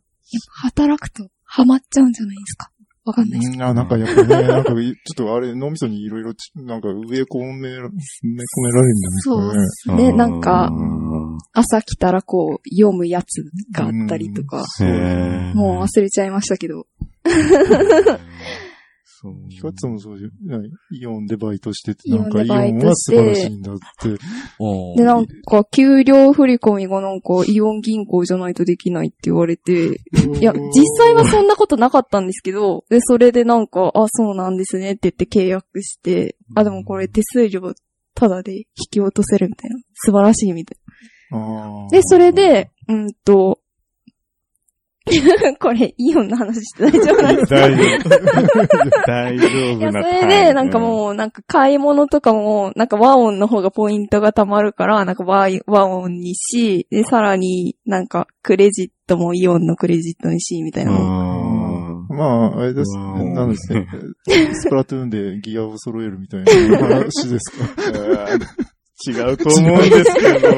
[0.51, 2.71] 働くとハマっちゃうんじゃないですか？
[3.07, 3.53] わかんないです。
[3.53, 7.91] うんあ、なんかやっぱね、 なんか、ちょっとあれ、脳みそにいろいろ、なんか植え込め、埋め込
[8.63, 9.61] められるんですそうかね。
[9.61, 10.13] ですね。
[10.13, 13.43] なんか、あ朝来たらこう、読むやつ
[13.73, 14.65] があったりとか、
[15.55, 16.87] もう忘れちゃいましたけど。
[19.25, 19.35] そう。
[19.49, 24.09] ヒカツもそうじゃないイオンでバイトしてて、イオンなんかイオでバインはトして素晴らしいんだって。
[24.97, 37.75] で、なんか、給料振り込みがなんか、イオン銀行じゃないとできないって言われて、いや、実際はそんなことなかったんですけど、で、それでなんか、あ、そうなんですねって言って契約して、あ、でもこれ手数料
[38.15, 39.77] ただで引き落とせるみたいな。
[39.95, 40.79] 素晴らしいみたい
[41.33, 41.87] あな。
[41.89, 43.59] ーで、それ、で、うんと、
[45.61, 47.61] これ、イオンの話して大丈夫なんですか？
[47.61, 49.07] 大丈夫。
[49.07, 60.93] 大丈いや、夫なそれで、なんかもう、なんか買い物とかも、なんか和音の方がポイントが貯まるから、なんか和和音にし、で、さらになんかクレジットもイオンのクレジットにし、みたいな。
[60.93, 60.97] あ
[62.09, 62.25] ま
[62.55, 62.97] あ、あれです。
[62.97, 63.87] わーなんですね。
[64.55, 67.65] スプラトゥーンでギアを揃えるみたいな話ですか？
[67.93, 68.39] ー
[69.07, 70.49] 違うと思うんですけど。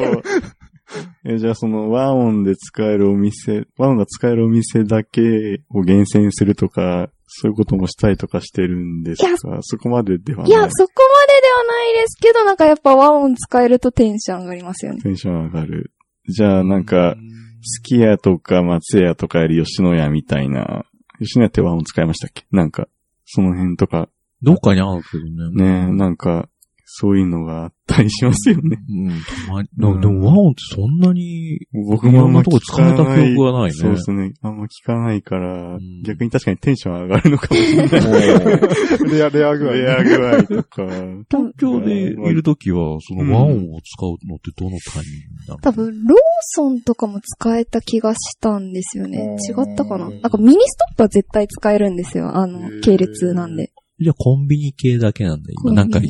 [1.29, 9.59] え、じゃあその和音で使えるお店、和音が使えるお店だけを厳選するとか、そういうこともしたりとかしてるんですか？
[9.61, 10.49] そこまでではない。
[10.49, 15.01] いや、そこまでではないですけど、なんかやっぱ和音使えるとテンション上がりますよね。
[15.01, 15.91] テンション上がる。
[16.29, 17.15] じゃあなんか、
[17.61, 20.85] すき家とか松屋とかより吉野家みたいな、
[21.19, 22.45] 吉野家って和音使いましたっけ？
[22.51, 22.87] なんか、
[23.25, 24.07] その辺とか、
[24.41, 25.87] どっかにあるけどね。
[25.87, 26.47] ね、なんか、
[26.85, 28.77] そういうのがあったりしますよね。
[28.89, 29.09] うん。
[29.09, 34.31] たまでも和音ってそんなに、僕もあんまとこ使えた記憶がないねそうですね。
[34.41, 39.09] あんま聞かないから、ん逆に確かにテンション上がるのかもしれない。
[39.11, 39.73] レア、レア具合。
[39.73, 40.85] レア具合とか。
[41.29, 45.59] 東京でいるときは、その WAON を使うのってどのタイミングなの？
[45.61, 49.35] 多分、ローソンとかも使えた気がしたんですよね。
[49.49, 50.07] 違ったかな？
[50.07, 52.35] うんなんかミニストップは絶対使えるんですよ。
[52.35, 53.71] あの系列なんで。
[53.99, 55.63] じゃあコンビニ系だけなんだ、今。
[55.63, 56.05] コなんかこ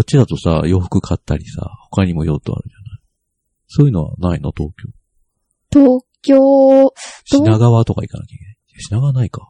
[0.00, 3.00] っちだとさ、洋服買ったりさ、他にも用途あるじゃない。
[3.68, 4.52] そういうのはないの？
[4.52, 4.90] 東京。
[5.72, 6.92] 東京、
[7.24, 8.56] 品川とか行かなきゃいけない。
[8.78, 9.46] 品川ないか。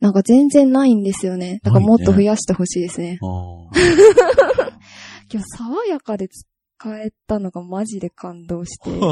[0.00, 1.60] なんか全然ないんですよね。
[1.62, 3.18] だからもっと増やしてほしいですね。
[3.22, 4.78] ああ。
[5.32, 6.28] 今日爽やかで
[6.78, 8.90] 使えたのがマジで感動して。
[8.94, 9.02] えあ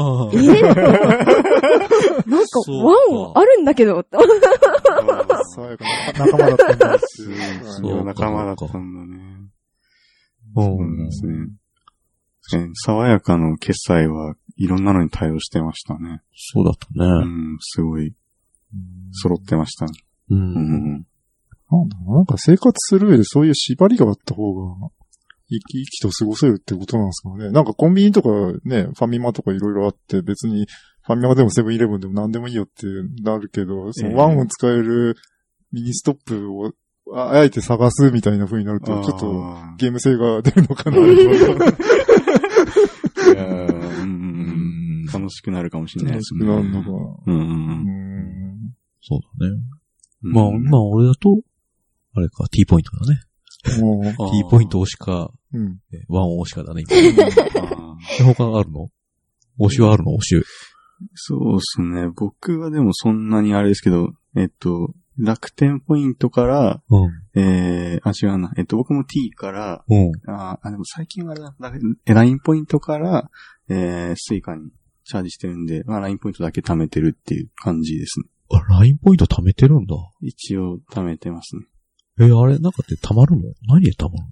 [2.27, 2.97] なんかワン
[3.35, 4.29] あるんだけどって思っ
[5.55, 5.89] 爽やかな
[6.25, 7.23] 仲間だったんです。
[7.81, 9.13] そう仲間だったんだね。
[10.55, 11.49] うそうですね。
[12.55, 16.21] え爽やかの決済はいろんなのに対応してましたね。
[16.35, 16.93] そうだったね。
[17.05, 18.13] うん、すごい
[19.11, 19.91] 揃ってましたね。
[20.29, 20.35] う。
[20.35, 21.07] うんん。
[21.71, 24.89] なんだろうなんか生活する上でそういう縛りがあった方が、
[25.59, 27.51] 生き生きと過ごせるってことなんですかね。
[27.51, 28.29] なんかコンビニとか
[28.63, 30.67] ね、ファミマとかいろいろあって別に
[31.05, 32.87] ファミマでもセブンイレブンでも何でもいいよって
[33.21, 35.15] なるけど、そ、ええ、の WAON を使える
[35.71, 36.71] ミニストップを
[37.15, 40.97] ああえて探すみたいな風になると、ちょっとあゲーム性が出るのかな。
[45.13, 46.45] 楽しくなるかもしれないですね。
[46.45, 47.15] 楽しくなるのが。
[47.27, 47.83] うんううんうん
[48.55, 48.75] ん。
[49.01, 49.61] そうだね。
[50.23, 50.31] うん。
[50.31, 51.39] まあ、まあ俺だと、
[52.15, 53.21] あれか、T ポイントだね。
[53.65, 55.79] T ポイント推しか、うん。
[55.93, 58.35] えワン推しかだね、今。
[58.35, 58.89] 他あるの？
[59.59, 60.11] 推しはあるの？
[60.17, 60.43] 推し。
[61.15, 62.09] そうですね。
[62.15, 67.11] 僕はでもそんなにあれですけど、えっと、楽天ポイントから、うん。
[67.39, 68.51] えー、あ、違うな。
[68.57, 70.11] えっと、僕も T から、うん。
[70.27, 71.71] あ、あでも最近はあれだ、だ
[72.05, 73.29] え LINE ポイントから、
[73.69, 74.71] えー、スイカに
[75.03, 78.25] チャージしてるんで、まあ LINE ポイントだけ貯めてるっていう感じですね。
[78.51, 79.95] あ、ラインポイント貯めてるんだ。
[80.21, 81.63] 一応貯めてますね。
[82.19, 83.43] え、あれ、なんかって貯まるの？
[83.67, 84.25] 何で貯まる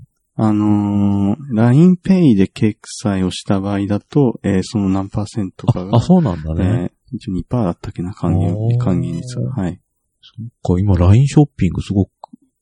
[0.44, 6.92] あのー、LINEPay で決済をした場合だと、えー、その何パーセントかが、のあ、あ、そうなんだね。
[7.12, 9.54] えー、一応2%だったっけな、還元還元率は。
[9.54, 9.80] はい。
[10.20, 12.10] そっか、今 LINE ショッピングすごく、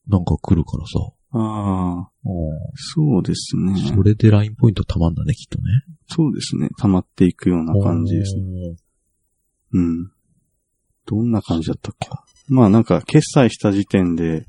[0.08, 0.98] なんか来るからさ。
[1.32, 2.28] ああ、う
[2.74, 3.72] そうですね。
[3.72, 3.76] ん。
[3.76, 5.64] それで LINE ポイント貯まんだね、きっとね。
[6.06, 6.68] そうですね。
[6.78, 8.42] 溜まっていくような感じですね。
[8.42, 8.76] ね。
[9.72, 10.10] うん。
[11.06, 12.10] どんな感じだったっけ？
[12.50, 14.44] まあなんか、決済した時点で、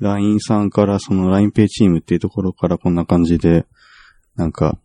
[0.00, 3.66] LINE さんからその LINEPay チームっていうところからこんな感じで、
[4.36, 4.78] なんか、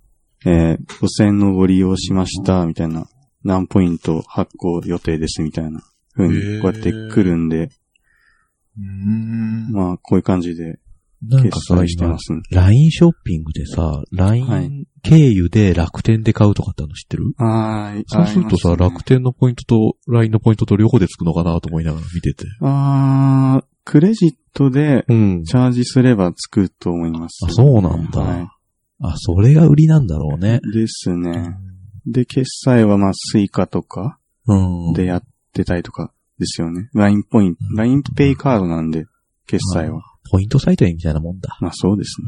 [0.46, 3.08] えー、5000のご利用しました、みたいな、
[3.44, 5.82] 何ポイント発行予定です、みたいな、
[6.14, 7.70] ふうへに、ーこうやって来るんで、
[8.78, 9.72] うん。
[9.72, 10.80] まあ、こういう感じで
[11.22, 11.86] なんかさ、ね。
[12.52, 17.34] LINE ショッピングでさ、は LINE い経由で楽天で買うとかってあるの知ってる？
[17.38, 22.46] あーそうするとさ、楽天のポイントと LINE のポイントと両方でつくのかなと思いながら見てて。
[22.62, 25.44] あー、クレジットでうん。
[25.46, 27.40] チャージすればつくと思います。
[27.48, 28.22] あ、そうなんだ。
[28.22, 28.52] は
[29.02, 30.60] あ、それが売りなんだろうね。
[30.64, 30.78] い。
[30.78, 31.58] ですね。
[32.06, 34.94] で、決済はまあ、スイカとかうん。
[34.94, 35.24] でやっ
[35.54, 36.92] てたりとかですよね。
[36.94, 39.08] LINE ポイント、うん LINE ペイカードなんで、
[39.48, 40.04] 決済は。
[40.32, 41.58] ポイントサイトみたいなもんだ。
[41.60, 42.28] まあそうですね。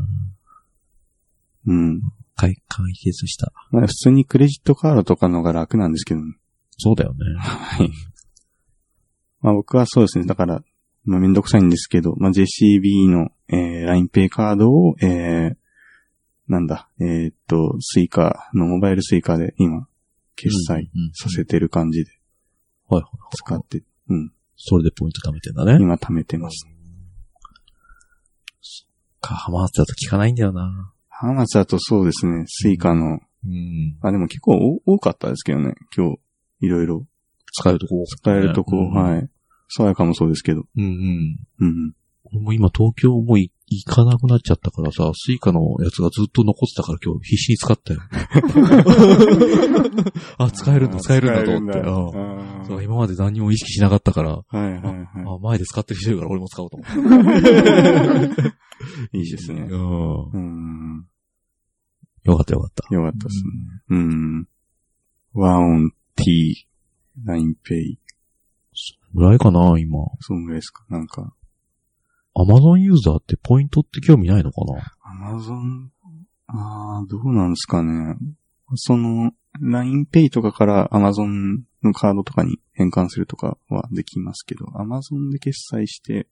[1.67, 2.01] うん。
[2.35, 3.53] 解、解決した。
[3.69, 6.33] まあ普通にクレジットカードとかのが楽なんですけどね。
[6.79, 7.19] そうだよね。
[7.37, 7.91] はい。
[9.41, 10.25] まあ僕はそうですね。
[10.25, 10.63] だから、
[11.03, 15.55] まあめんどくさいんですけど、まあ JCB の、えー、LINE ペイカードを、えー、
[16.47, 19.87] なんだ、えーっと、スイカのモバイルスイカで今、
[20.35, 22.11] 決済うんさせてる感じで
[22.87, 23.11] はいはい。
[23.35, 24.31] 使って、うん。
[24.57, 25.77] それでポイント貯めてんだね。
[25.79, 26.67] 今貯めてます。
[29.21, 30.91] か、浜松だと聞かないんだよな。
[31.07, 33.97] 浜松だとそうですね、スイカの、うん。
[34.01, 36.19] あ、でも結構多多かったですけどね、今日、
[36.61, 37.05] いろいろ
[37.53, 39.29] 使えるとこ、使えるとこ、うんはい。
[39.73, 40.65] 爽やかもそうですけど。
[40.77, 41.39] うんうん。
[41.59, 41.93] うん。
[42.25, 48.01] 俺も今東京もい行かなくなっちゃったからさ、スイカのやつがずっと残ってたから今日必死に使ったよ。
[50.37, 51.79] あ、使えるんだ、使えるんだと思って。
[51.79, 54.73] 使えるんだうんあーそう今まで何も意識しなかったから、はいはい
[55.25, 56.99] はあ、前で使ってる人いるから俺も使おうと思って。
[59.17, 59.19] い。
[59.21, 59.61] いいですね。
[59.69, 60.31] うん。
[60.31, 61.05] うん。
[62.23, 62.93] よかったよかった。
[62.93, 63.51] よかったですね。
[63.89, 64.47] うん。
[65.33, 66.67] ワンオン T、
[67.23, 67.97] ラインペイ。
[69.13, 69.99] ぐらいかな、今。
[70.19, 70.83] そんぐらいですか？
[70.89, 71.33] なんか、
[72.35, 74.81] アマゾンユーザーってポイントって興味ないのかな？
[75.01, 75.91] アマゾン、
[76.47, 78.15] ああ、どうなんですかね。
[78.75, 86.27] その、ラインペイとかからアマゾンのカードとかに変換するとかはできますけど、アマゾンで決済して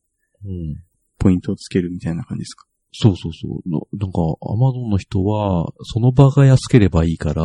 [0.45, 0.83] うん。
[1.17, 2.65] ポイントをつけるみたいな感じですか？
[2.93, 3.69] そうそうそう。
[3.69, 7.43] ななんか、アマゾンの人は、その場が安ければいいから、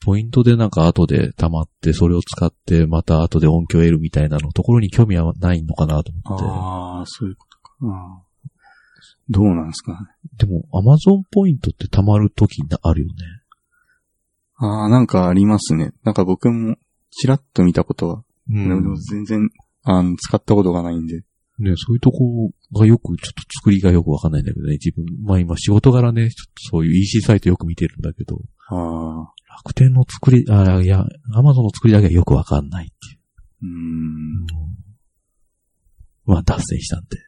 [0.00, 6.44] ポイントでなんか後で溜まって、それを使って、また後で音響を得るみたいなのところに興味はないのかなと思って。
[6.46, 7.74] ああ、そういうことか。
[7.82, 8.30] あー
[9.30, 9.98] どうなんですかね。
[10.38, 13.14] でも、アマゾンポイントって溜まるときあるよね。
[14.56, 15.92] ああ、なんかありますね。
[16.02, 16.76] なんか僕も
[17.10, 19.48] ちらっと見たことは、うでも全然、
[19.84, 21.22] あの、使ったことがないんで。
[21.60, 25.04] ね、そういうとこがよく、ちょっと作りがよくわかんないんだけどね、自分。
[25.22, 33.18] まあ今仕事柄ね、ちょっとそういう EC サイトよく見てるんだけど、ああ、楽天の作り、あいや、アマゾンの作りだけはよくわかんないっていう。
[33.62, 34.46] うーん。
[36.24, 37.18] まあ脱線したんで。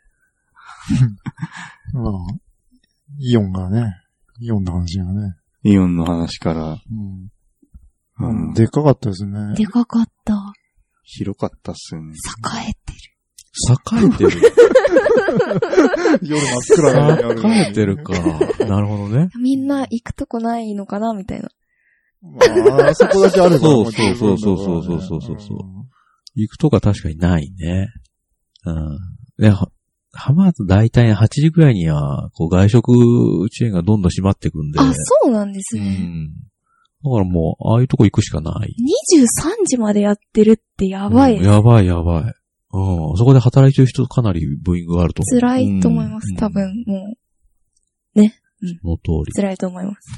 [1.94, 2.12] まあ、
[3.18, 3.96] イオンがね、
[4.40, 7.28] イオンの話がね、イオンの話から、うん
[8.18, 9.54] うん、でかかったですね。
[9.56, 10.52] でかかった。
[11.04, 12.12] 広かったっすよね。
[12.12, 13.12] 栄えてる。
[13.90, 14.42] 栄えてる。
[16.22, 18.12] 夜真っ暗な栄えてるか。
[18.64, 19.28] なるほどね。
[19.40, 21.50] みんな行くとこないのかなみたいな。
[22.22, 23.58] まあ、そこだけあれば。
[23.58, 25.58] そうそうそうそうそうそうそうそうそう
[26.34, 27.88] 行くとか確かにないね。
[28.64, 28.98] うん。
[29.40, 29.68] いや、は
[30.12, 34.78] 浜松大体8時ぐらいには、こう外食チェーンがどんどん閉まってくんで。
[34.78, 35.90] あ、そうなんですうね。
[35.96, 36.28] ん。
[37.04, 38.74] だからもう、ああいうとこ行くしかない。
[39.16, 41.44] 23時までやってるってやばいうん。
[41.44, 42.24] やばいやばい。
[42.74, 43.16] うん。
[43.16, 45.40] そこで働いてる人かなりブーイングがあると思う。
[45.40, 46.34] 辛いと思いますう。
[46.34, 46.48] ん多。
[46.48, 47.14] 分、も
[48.16, 48.22] う、
[48.62, 49.32] その通り。
[49.32, 50.10] 辛いと思います。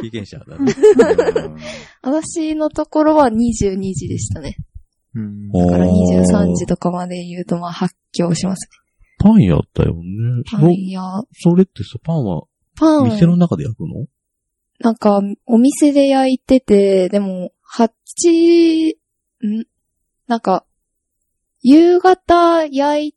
[0.00, 0.74] 経験者だね。
[2.02, 4.56] 私のところは22時でしたね。
[5.14, 5.50] うん。
[5.50, 6.76] だから23時と。
[6.76, 8.68] とかまで言うと、まあ発狂します
[9.18, 10.00] パンやったよね。
[10.00, 10.42] ね。
[10.50, 12.44] パンや、そそれってさ、パンは
[12.76, 14.06] パン、店の中で焼くの？
[14.80, 18.94] なんか、お店で焼いてて、でも、8、
[19.44, 19.64] ん？
[20.28, 20.64] なんか、
[21.62, 23.14] 夕方焼い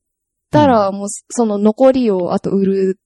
[0.49, 2.99] たら、もう、その残りをあと売る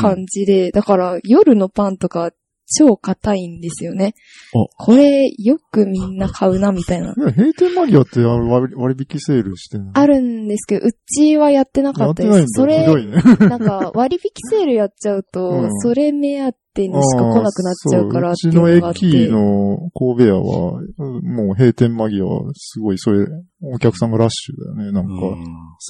[0.00, 2.30] 感じで、だから、夜のパンとか、
[2.72, 4.14] 超硬いんですよね
[4.54, 4.84] あ。
[4.84, 7.14] これ、よくみんな買うな、みたいな。
[7.36, 9.90] 閉店間際って割割引セールしてるの？
[9.94, 12.44] あるんですけど、うちはやってなかやっったです。
[12.50, 13.22] それね。
[13.40, 19.00] なんか割引セールやっちゃうと、うんそれ目当てにしか来なくなっちゃうからっていうそううのがあって。
[19.00, 23.26] ちの駅の神戸屋は、うんもう閉店間際は、すごい、それ、
[23.62, 24.92] お客さんがラッシュだよね。
[24.92, 25.12] なんか、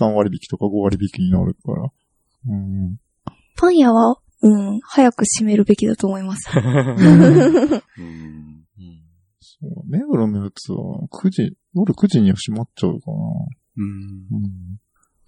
[0.03, 1.89] 3割引きとか5割引きになるから。
[2.49, 2.97] うん。
[3.61, 6.49] パン屋は、うん、早く閉めるべきだと思います。
[6.57, 6.73] うんう
[8.03, 8.65] ん。
[9.41, 10.79] そう目黒のやつは、
[11.13, 13.17] 9時、夜9時には閉まっちゃうかな。
[13.77, 14.79] うんうん。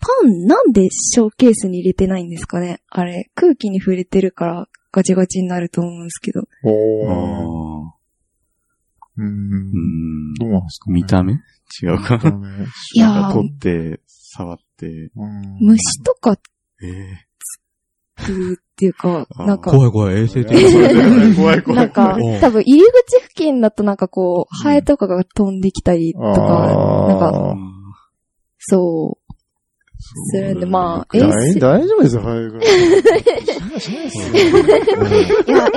[0.00, 2.80] パンなんでショーケースに入れてないんですかね？
[2.88, 6.48] あれ、空気に触れてるからガチガチになると思うんですけど。
[6.64, 7.88] おー。
[7.88, 7.94] あ
[9.18, 9.22] う。
[9.22, 9.26] ん
[10.30, 10.94] んどうなんですかね？
[10.94, 11.34] 見た目？
[11.34, 11.36] 違
[11.94, 12.20] うか
[12.94, 16.38] いや取って、触って、うん虫とか
[16.82, 17.26] ええ
[18.18, 20.56] 食うっていうか、なんか、怖い怖い、衛生的。
[21.36, 21.76] 怖い怖い。
[21.76, 27.56] なんかうん、多分入り口付近だとなんかこう、ハエとかが飛んできたりとか、なんか、
[28.58, 29.22] そう、
[30.02, 32.60] するんで、まあ、衛大生、大丈夫ですよ、早く。
[33.80, 34.24] しないですよ。
[34.26, 35.70] いや、衛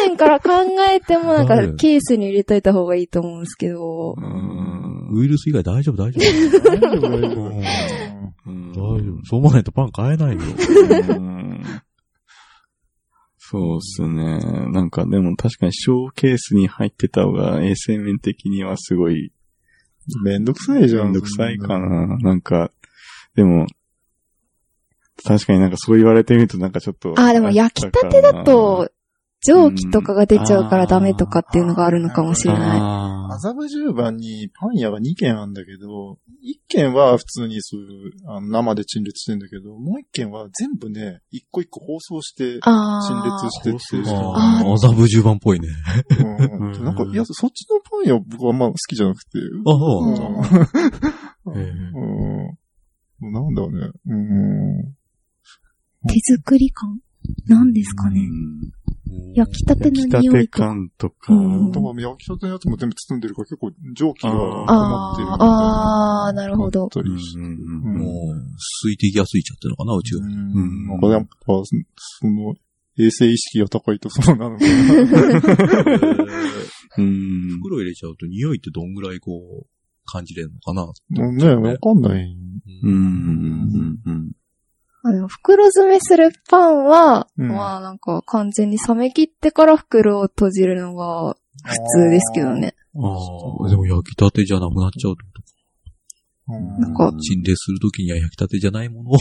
[0.00, 0.50] 生面から考
[0.90, 5.08] えてもなんかうんケースに入れといた方がいいと思うんですけど、うん。
[5.12, 6.60] ウイルス以外大丈夫、大丈夫。
[6.70, 8.01] 大丈夫、大丈夫。
[8.46, 9.24] うん大丈夫。
[9.24, 10.42] そう思わないとパン買えないよ。
[10.42, 11.62] うん
[13.38, 14.38] そうっすね。
[14.70, 19.32] なんかでも確かにショーケースに入ってた方が衛生面的にはすごい
[20.22, 21.04] めんどくさいじゃん。
[21.06, 22.18] めんどくさいかな。
[22.18, 22.70] なんか、
[23.34, 23.66] でも、
[25.24, 27.14] 確かになんかそう言われてみるとなんかちょっと。
[27.16, 28.90] あー、でも焼きたてだと、
[29.44, 32.78] 蒸気とかが出ちゃうからダメとかっていうのがあるのかもしれない。
[32.78, 44.08] あ麻布十番にパン屋が2軒あるんだけど、1軒は普通にそういうあの生で陳列してんだけど、もう1軒は全部ね、一個一個包装してあ陳あ列してって
[44.72, 45.68] 麻布十番っぽいね。
[46.20, 49.38] うんなんか、いや、そっちのパン屋僕はあんま好きじゃなくて。
[49.66, 50.52] あ、そうなんだ。
[53.20, 53.90] なんだろうね。
[54.06, 54.94] うん。
[56.08, 57.00] 手作り感？
[57.46, 58.20] なんですかね？
[59.12, 60.58] うん焼きたての焼きたて匂いと。
[60.58, 65.28] 感とか、うん焼きたてのやつも全部包んでるから結構蒸気が溜まってる。
[65.30, 65.36] あー
[66.28, 66.88] あー、なるほど。
[66.94, 67.02] うん
[67.96, 68.34] もう、
[68.84, 70.24] 水滴がついちゃってるのかな、うちは。
[70.24, 70.86] うん。
[70.86, 71.64] なんかやっぱ、そ
[72.20, 72.54] その、
[72.98, 74.70] 衛生意識が高いとそうなのかな。
[76.98, 77.58] うん。
[77.62, 79.66] 袋入れちゃうと匂いってどんぐらいこう、
[80.04, 80.86] 感じれるのかな
[81.32, 82.36] ね、わかんない。
[82.82, 84.32] うんうんうん
[85.04, 92.74] あの、袋詰めするパンは、うんまあなんか完全に冷め切ってから袋を閉じるのが普通ですけどね。
[92.94, 95.42] ああ、でも焼きたてじゃなくなっちゃうってこと
[96.48, 96.80] うん。
[96.80, 99.16] なんか陳列するときには焼きたてじゃないものを。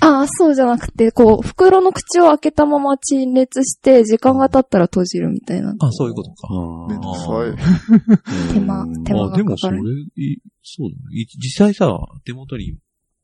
[0.00, 5.74] ああ、そうじゃなくて、こう、袋の口を開けたまま陳列して、時間が経ったら閉じるみたいな。
[5.78, 6.48] あそういうことか。
[6.50, 8.54] あめんどくあさい。
[8.54, 11.20] 手間手間あ、でもそれかかる、いそうだね。
[11.20, 12.76] い実際さ、手元に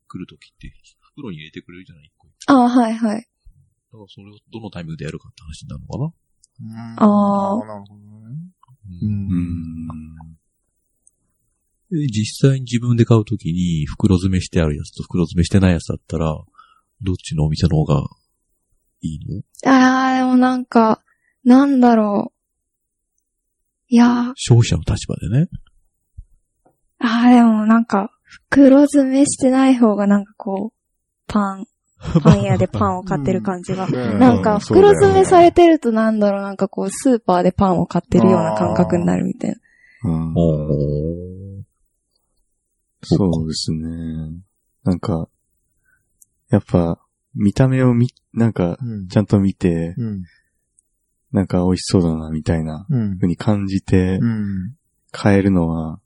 [0.07, 0.71] 来るときって、
[1.21, 3.27] 袋に入れてくれるじゃない一個一ああ、はいはい。
[3.91, 6.13] 個だからそれをどのタイミングでやるかって話になるのかな
[6.61, 8.37] うんあーなるほどね。
[9.01, 9.87] ううんうん。
[11.91, 16.25] で実際に自分で買うときに袋詰めしてあるやつと袋詰めしてないやつだったら、
[17.01, 18.03] どっちのお店の方が
[19.01, 19.41] いいの？
[19.71, 21.03] ああ、でもなんか、
[21.43, 22.33] なんだろう。
[23.89, 25.49] いやー、消費者の立場でね。
[26.99, 30.80] ああ、でもなんか、袋詰めしてない方がなんかこう、
[31.31, 31.65] パン、
[32.21, 33.87] パン屋でパンを買ってる感じが。
[33.87, 39.57] ね なんか、うんそうだよね袋詰めされてるとなんだろう、なんかこう、スーパーでパンを買ってるような感覚になるみたいな。
[40.11, 40.33] うん。
[43.03, 44.41] そうですね。
[44.83, 45.27] なんか、
[46.49, 46.99] やっぱ、
[47.33, 50.23] 見た目をみ、なんか、うんちゃんと見て、うん。
[51.31, 53.15] なんか美味しそうだな、みたいなうん。
[53.15, 54.75] 風に感じてう、ん。
[55.11, 55.99] 買えるのは、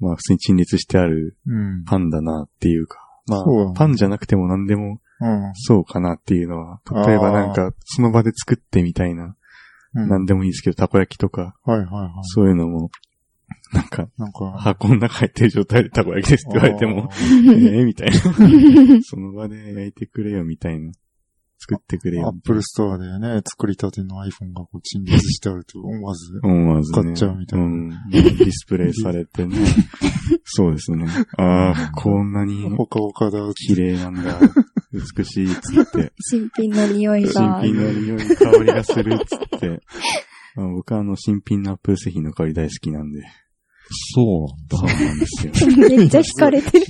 [0.00, 1.84] まあ普通に陳列してあるうん。
[1.84, 2.98] パンだなっていうか、
[3.30, 5.52] まあそうパンじゃなくても何でもうん。
[5.54, 9.34] そうかなっていうのは、例えばなんか、その場で作ってみたいな、うん
[9.92, 12.10] 何でもいいですけど、たこ焼きとか、はいはいはい。
[12.22, 12.90] そういうのも、
[13.72, 17.14] なんか、なんか、箱の中入ってる状態でたこ焼きですって言われても、あ
[17.58, 18.14] ええみたいな。
[19.02, 20.92] その場で焼いてくれよみたいな。
[21.60, 22.40] 作ってくれー、アよッ。
[22.42, 26.40] プルストアでね、作りたての iPhone がこう陳列してあると 思わず。
[26.42, 27.02] 思わずね。
[27.02, 27.88] 買っちゃうみたいなうん。
[28.10, 29.56] ディスプレイされてね。
[30.44, 31.06] そうですね。
[31.36, 33.38] ああ、こんなにほかほかだ。
[33.54, 34.40] 綺麗なんだ。
[34.92, 36.12] 美しいっつって。
[36.20, 37.62] 新品の匂い新が。
[37.62, 39.82] 品の匂い、香りがするっつって。
[40.56, 43.22] ま あ僕はあの、新品のアップル製品の香り大好きなんで。
[44.14, 45.52] そうなんですよ。
[45.98, 46.86] めっちゃ惹かれてる。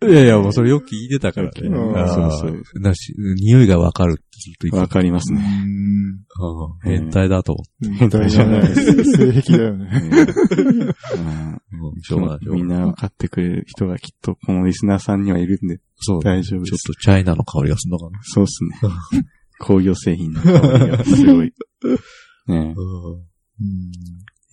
[0.00, 1.52] 聞いやいや、もうそれよく聞いてたからね。
[1.54, 4.98] そうそうなし、匂いがわかるってずっと言わってた。
[5.00, 5.40] かりますね。
[6.84, 7.98] 変態だと思って。
[7.98, 8.74] 変態じゃない。
[8.74, 9.88] 性癖だよね。
[12.52, 12.80] みんがない。
[12.80, 16.70] な分かってくれる人がきっとこのリスナーさんにはいるんでそう大丈夫です。
[16.70, 18.18] ちょっとチャイナの香りがするのかな。
[18.22, 18.70] そうっすね。
[19.60, 21.52] 工業製品の香りがすごい。
[22.48, 23.92] ねうん。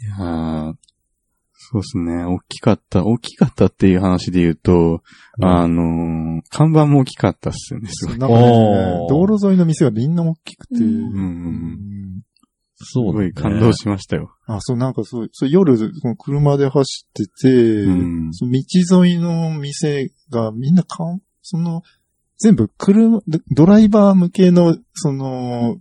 [0.01, 0.73] いやー
[1.71, 2.25] そうっすね。
[2.25, 3.05] 大きかった。
[3.05, 5.03] 大きかったっていう話で言うと、
[5.39, 8.17] あのー看板も大きかったっすよね、すごい。
[8.17, 11.13] なんかね道路沿いの店がみんな大きくて、うんうんうんうん。
[11.13, 11.25] う
[11.75, 12.21] ん
[12.81, 14.33] すごい感動しましたよ。
[14.47, 21.83] あ、そう、なんかそう、そう夜、この車で走ってて、うんその道沿いの店がみんなかん、その、
[22.37, 25.77] 全部車、ドドライバー向けの、その、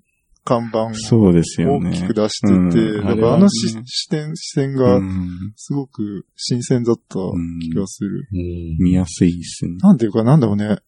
[0.48, 1.90] 看板をそうですよね。
[1.90, 8.26] 大きく出してて、うんだからあのし視点、視線がうんすごく新鮮だったうん気がする。
[8.32, 8.38] うん
[8.82, 9.76] 見やすいっすね。
[9.82, 10.78] なんていうか、なんだろうね。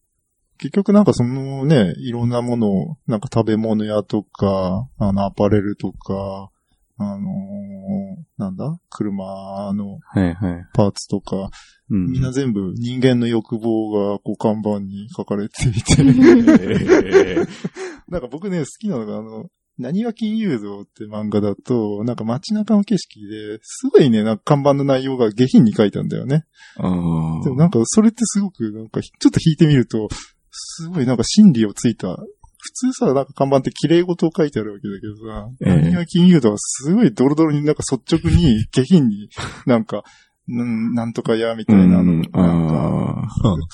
[0.58, 6.50] 結局なんかそのね、いろんなものを、なんか食べ物屋とか、あの、アパレルとか、
[6.98, 7.20] あのー
[8.36, 8.78] なんだ？
[8.90, 10.64] 車のはいはい。
[10.74, 11.50] パーツとか、
[11.91, 12.07] うん。
[12.07, 16.05] みんな全部人間の欲望がこう看板に書かれていて、
[18.09, 19.47] なんか僕ね、好きなのがあの、
[19.78, 26.45] 何は金融道って漫画だと、なんか街中の景色で、すごいね、なんか看板の内容が下品に書いたんだよね。
[26.76, 30.09] でもなんかそれってすごく、なんかちょっと引いてみると、
[30.51, 32.16] すごいなんか心理をついた。
[32.62, 39.30] 普通さ、なんか看板って綺麗事を書いてあるわけだけどさ、ええ何が金融道はすごいドロドロになんか率直に下品に
[39.64, 40.03] なんか、うん
[40.49, 43.28] なんとかや、みたいなの、うんなんか、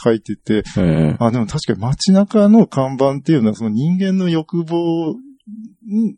[0.05, 1.17] 書いてて、ええ。
[1.19, 5.17] あ、でも確かに街中の看板っていうのはその人間の欲望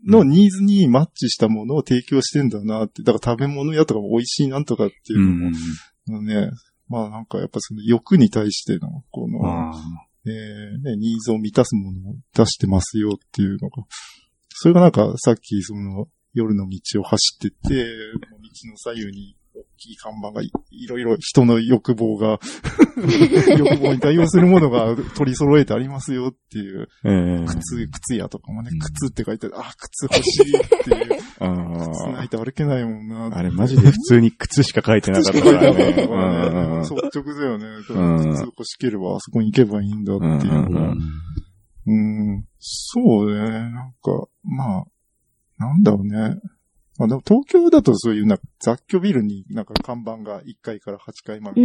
[0.06, 3.02] のニーズにマッチしたものを提供してんだなって。
[3.02, 6.50] だから食べ物屋とかも美味しいなんとかっていううのも、ね、
[6.88, 9.72] まあなんかやっぱその欲に対しての、この、あ
[10.26, 13.84] えーね、ニーズを満たすものを出してますよっていうのが、
[14.48, 17.86] それがなんかさっきその夜の道を走ってて、
[18.66, 22.38] の左右に大きい看板がいいろいろ人の欲望が、
[23.58, 33.26] 欲望に対応するものが取り揃えてありますよっていう、ええ靴、靴屋とかもねうん、靴って書いてある、あ、靴欲しいっていう、 あ靴ないと歩けないもんな。
[33.26, 33.38] あ。
[33.38, 36.80] あれマジで普通に靴しか書いてなかったからね。
[36.82, 37.66] 率直だよね。
[37.78, 40.52] ん靴欲しければあそこに行けばいいんだっていう。
[40.52, 40.98] うんうんうん
[41.88, 43.40] うん、そうね。
[43.40, 44.84] なんか、まあ、
[45.58, 46.36] なんだろうね。
[46.98, 51.62] まあでも東京だとそういうなんか雑居ビルになんか看板が1階から8階まで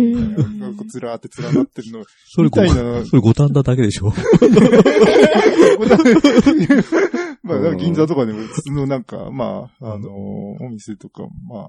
[0.88, 2.06] ずらーって連なってるの。
[2.28, 3.04] それご、みたいな。
[3.06, 4.14] それ五反田だけでしょ。
[7.44, 11.68] まあ、銀座とかでも普通のなんか、まあ、あのーお店とか、まあ、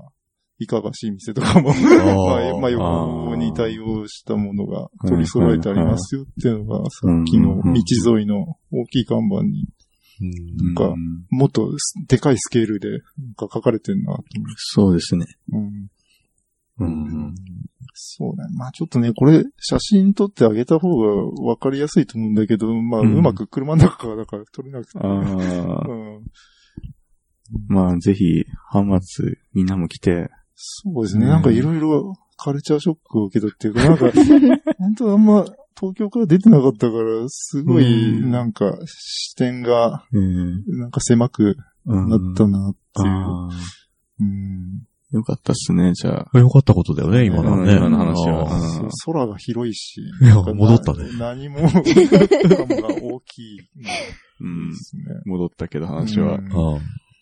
[0.58, 9.66] いかがしい店とかも、まあ、まあ、横に対応したものが取り揃えてありますよっていうのが、さっきの道沿いの大きい看板に、
[10.20, 10.94] うんか
[11.30, 11.72] もっと
[12.06, 13.00] でかいスケールで、なん
[13.34, 14.22] か書かれてんなと思
[14.56, 15.26] そうですね。
[15.52, 15.56] う。
[15.56, 15.88] うん。
[16.78, 17.34] うん。
[17.94, 18.44] そうね。
[18.56, 21.06] まあちょっとね、これ、写真撮ってあげた方が
[21.42, 24.98] わかりやすいと思うんだけど、まあ、ううんまく車の中からだから撮れなくて。
[24.98, 25.08] ああ。
[25.08, 26.24] うん。
[27.68, 31.26] まあ、ぜひ、浜松、みんなも来て、そうですね。
[31.26, 34.10] うんなんかいろいろカルチャーショックを受けたっていうか、なんか、
[34.78, 35.44] 本当あんま
[35.78, 40.64] 東京から出てなかったから、すごい、うんなんか視点が、うん。
[40.78, 44.24] なんか狭くなったなっていう。
[44.24, 46.38] んよかったっすね、じゃあ。
[46.38, 47.72] よかったことだよね、今のはね。
[47.72, 50.00] うん今の話は空が広いし。
[50.20, 53.60] いや戻ったねな何も、が大きい。
[55.26, 56.38] 戻ったけど話は。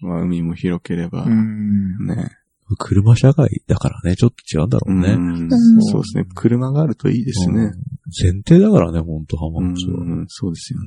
[0.00, 2.06] まあ、海も広ければう、ん。
[2.06, 2.30] ね。
[2.76, 5.12] 車社会だからね、ちょっと違うんだろうね。
[5.12, 6.24] うそうですね。
[6.34, 7.62] 車があるといいですね。
[7.62, 7.72] うん
[8.14, 10.02] 前提だからね、ほんと、浜うん松は。
[10.02, 10.86] うん、そうですよね。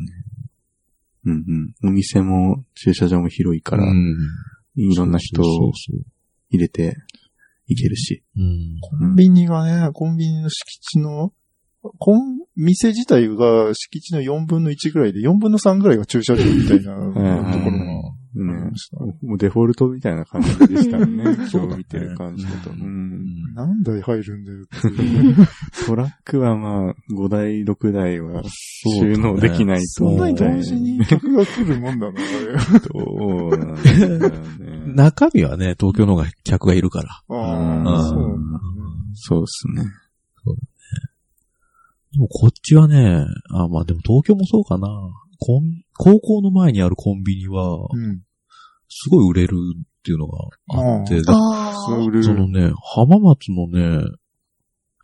[1.25, 1.31] うん
[1.83, 1.89] うん。
[1.89, 4.15] お店も駐車場も広いから、うん
[4.75, 5.71] いろんな人を
[6.49, 6.95] 入れて
[7.67, 8.23] いけるし。
[8.35, 11.31] コンビニがね、コンビニの敷地の、
[11.97, 17.71] コン、店自体が敷地の4分の1ぐらいで、4分の3ぐらいが駐車場みたいなところ
[18.35, 18.71] ね。
[19.21, 21.23] もうデフォルトみたいな感じでしたよね。
[21.51, 22.69] 今日見てる感じだと。
[22.71, 25.35] ううんん何台入るんだよっていう。
[25.85, 32.23] トラックはまあ、5台、6台は収納できないとそんなに同時に客が来るもんだな、あ
[32.53, 32.79] れ。
[32.79, 34.31] そうなんですよね。
[34.95, 37.09] 中身はね、東京の方が客がいるから。
[37.29, 38.39] ああ、うんそう。
[39.15, 39.83] そうですね。
[42.15, 44.87] でもこっちはね、あ、まあでも東京もそうかな。
[45.39, 48.21] コン、高校の前にあるコンビニは、うん。
[48.97, 50.37] すごい売れるっていうのが
[50.69, 51.33] あって、そ
[51.97, 52.23] う売れる。
[52.23, 54.05] そのね、浜松のね、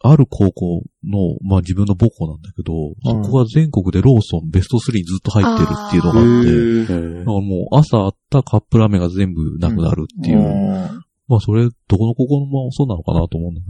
[0.04, 2.74] ある高校の、まあ自分の母校なんだけど、
[3.04, 10.39] そこが全国でローソンベスト3にずっと入ってるっていうのがあって、だからもう朝あったカップラーメンが全部なくなるっていう。
[10.39, 10.92] あ
[11.28, 13.68] まあそれ、どこの高校もそうなのかなと思うんだけ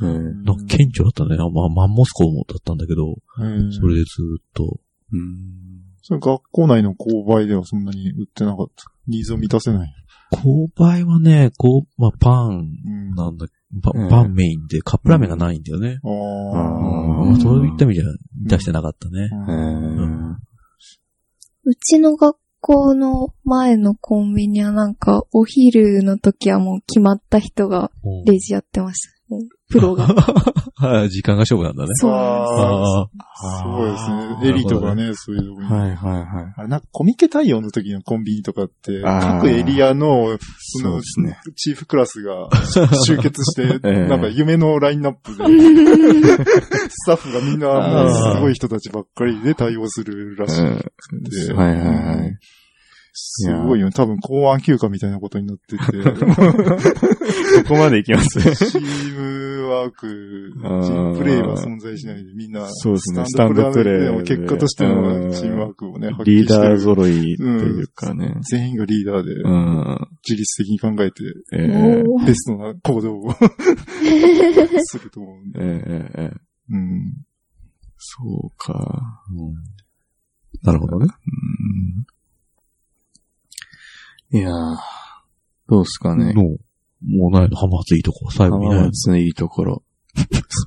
[0.00, 1.34] えーど、なんか顕著だったね。
[1.38, 4.06] あまあマンモス校もだったんだけど、うんそれでず
[4.40, 4.78] っと。
[5.12, 5.22] うん
[6.02, 8.84] それ学校内の購買ではそんなに売ってなかった？
[9.08, 9.94] ニーズを満たせない。
[10.32, 13.14] 購買はね、こう、まあパンうん。
[13.14, 13.46] なんだ、
[13.82, 15.98] パうんパンメインでカップラーメンがないんだよね。
[16.04, 17.24] あああ。
[17.24, 18.04] まあそういった意味じゃ
[18.46, 19.28] 出してなかったね。
[19.32, 20.34] えー
[21.64, 27.90] うちの学校の前のコンビニはなんか、お昼の時はもう決まった人が
[28.24, 29.36] レジやってました。
[29.68, 30.06] プロが。
[30.76, 31.88] はい、時間が勝負なんだね。
[31.94, 33.10] そう
[33.58, 34.48] すごいですね。
[34.48, 35.66] エリートがね、そういうとこに。
[35.68, 36.54] はいはいはい。
[36.56, 41.38] あれ、なんかコミケ対応の時のコンビニとかって、各エリアの、そのそうですね。
[41.56, 42.48] チーフクラスが
[43.04, 45.44] 集結して、 ええなんか夢のラインナップで、
[46.88, 50.62] スタッフがみんなもうすごい人たちばっかりで対応するらしい。
[50.62, 50.78] うん
[51.24, 52.38] ではいはいはい。
[53.20, 53.92] すごいよね。
[53.92, 58.40] 多分公安休暇みたいなことになってて、 そこまで行きます。
[58.70, 66.60] チームワーク、チあーームプレイは存在しないで、みんな、そうですねスタンドプレイでも結果としてのチームワークをね、発リー揮してる。
[66.60, 68.36] ダー揃いっていうかね。
[68.48, 70.08] 全員がリーダーで、うん。
[70.28, 71.24] 自律的に考えて、
[72.24, 73.32] ベストな行動を
[74.84, 75.60] すると思うんで。
[75.60, 76.36] ええええ
[76.70, 77.14] うん。
[77.96, 79.24] そうか。
[80.62, 81.06] なるほどね。
[81.06, 82.17] うん
[84.32, 84.76] いやー、
[85.68, 86.32] どうすかね。
[86.34, 88.86] のもうないの浜松いいとこ、最後に浜ね。
[88.86, 89.82] 松のいいところ。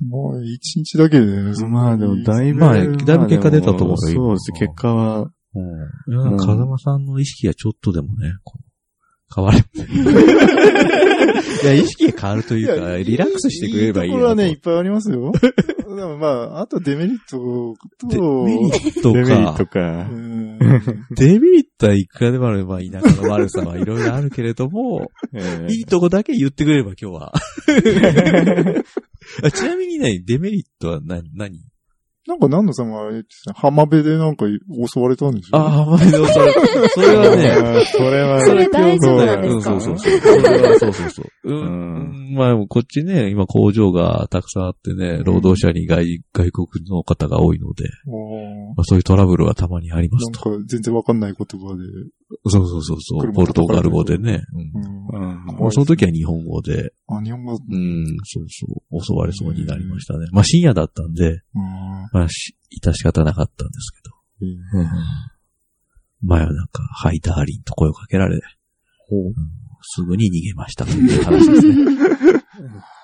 [0.08, 1.26] もう一日だけで
[1.68, 4.52] まあでもだいぶ、まあだいぶ結果出たと思うよそうです。
[4.54, 6.32] 結果は、うん。
[6.32, 8.71] いや、風間さんの意識がちょっとでもね、こう
[9.34, 9.60] 変わる。
[11.64, 15.32] いや、意識が変わるというか、リラックスしてくれればいいないいところはね、いっぱいありますよ。
[15.32, 17.76] でもまあ、あとデメリット
[18.08, 20.10] デと、メリットデメリットか。
[21.16, 22.66] デメリットはいくらでもある。
[22.66, 27.34] まあ、田舎の悪さはいろいろあるけれども、えーいいとこだけ言ってくれれば今日は。
[29.44, 31.60] あちなみにね、デメリットは何、何？
[32.28, 32.92] なんか何のさん
[33.56, 34.46] 浜辺でなんか
[34.94, 36.54] 襲われたんでしょああ、まあ、でもそれ、
[36.90, 39.74] それはね、 それは、それ大丈夫なんですか？
[39.74, 40.20] うんそうそうそう。
[40.20, 41.26] それはそうそうそう。
[41.46, 42.36] ううんん。
[42.36, 47.86] まあ、こっちね、今工場がたくさんあってね、労働者に外外国の方が多いので、
[48.78, 50.40] まあ、そういうトラブルはたまにありますなんと。
[50.42, 51.84] か全然わかんない言葉で。
[52.46, 53.22] そうそうそうそう。
[53.22, 54.44] 車ポルトガル語でね。
[55.14, 55.66] うん。
[55.66, 55.72] うん。
[55.72, 60.28] その時は日本語で、あ、日本語、うん、そうそう、襲われそうになりましたね。
[60.32, 61.62] まあ深夜だったんで、うん。
[62.14, 64.16] まあし、致し方なかったんですけど。
[64.80, 64.88] うん。
[66.24, 68.40] 前はなんか、ハイダーリンと声をかけられ、う。
[68.40, 68.42] ん。
[69.84, 71.98] すぐに逃げましたという話ですね。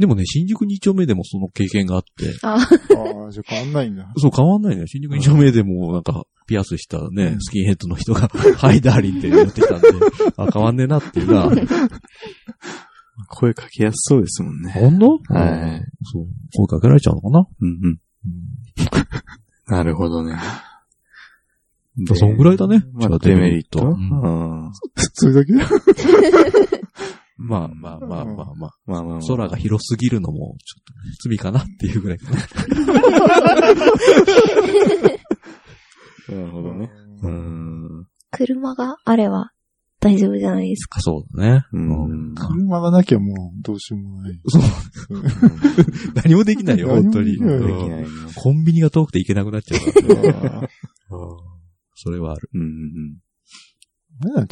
[0.00, 4.10] でもね、新宿2丁目でもその経験があって、あ、ああ、じゃあ変わんないんだ。
[4.16, 4.86] そう変わんないのよ。
[4.86, 9.88] 新宿2丁目でもなんか、ピアスしたね、スキンヘッドの人が、 ハイダーリンって言ってきたんで、
[10.38, 11.50] あ、変わんねえなっていうな。
[13.28, 14.72] 声かけやすそうですもんね。
[14.72, 15.20] ほんと？
[15.28, 15.82] はい。
[16.02, 16.26] そう。
[16.56, 17.46] 声かけられちゃうのかな？
[17.60, 17.98] うんうん。
[19.66, 20.36] なるほどね。
[22.08, 23.86] だそんぐらいだねまあ、デメリット。
[23.86, 24.72] うん
[25.12, 25.52] それだけ？
[27.42, 28.54] まあまあまあまあまあ。
[28.54, 29.20] まあまあまあ。
[29.26, 32.36] 空が広すぎるのも、ちょっと罪かなっていうぐらいかな。
[36.28, 36.90] なるほどね。
[37.22, 37.26] う。
[37.28, 38.06] うんん。
[38.30, 39.52] 車があれば
[40.00, 41.00] 大丈夫じゃないですか？
[41.00, 41.64] そうだね。
[41.72, 42.34] ううんん。
[42.34, 44.40] 車がなきゃもうどうしようもない。
[44.46, 44.62] そう。
[46.14, 47.38] 何もできないよ、本当に。
[48.36, 49.80] コンビニが遠くて行けなくなっちゃう
[50.32, 50.68] から。
[51.94, 52.48] それはある。
[52.54, 52.66] うんう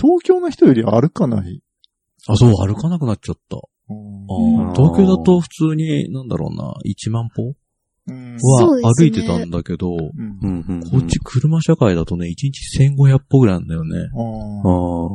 [0.01, 1.63] 東京の人より歩かない。
[2.29, 3.57] あ、そう、歩かなくなっちゃった。
[3.57, 7.55] うんあー東京だと普通に、なんだろうな、1万歩
[8.11, 10.65] は歩いてたんだけど、うんうん。
[10.69, 10.91] うんうん。
[10.91, 13.99] こっち車社会だとね、1日1500歩ぐらいなんだよね。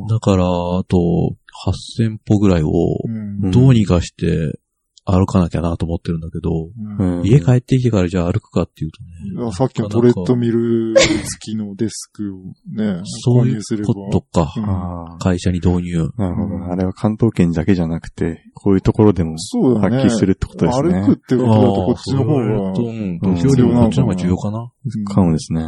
[0.09, 1.35] だから、あと、
[1.67, 2.69] 8000歩ぐらいを、
[3.05, 3.09] う
[3.47, 4.59] んどうにかして
[5.05, 9.03] 歩かなきゃなと思ってるんだけど、うんうん家帰ってきてからじゃあ歩くかっていうと
[9.43, 9.51] ね。
[9.51, 12.39] さっきのトレッドミル付きのデスクを
[12.71, 14.53] ね、 そういう購入すればことか。
[14.55, 15.19] うん。
[15.19, 16.09] 会社に導入。
[16.17, 16.65] なるほど。
[16.71, 19.35] あれは関東圏だけじゃなくて、こういうところでも。
[19.81, 20.91] 発揮するってことですね。
[20.91, 24.71] 歩くってことだとこっちの方がうん、年寄りもこっちの方が重要かな？
[25.13, 25.61] かもですね。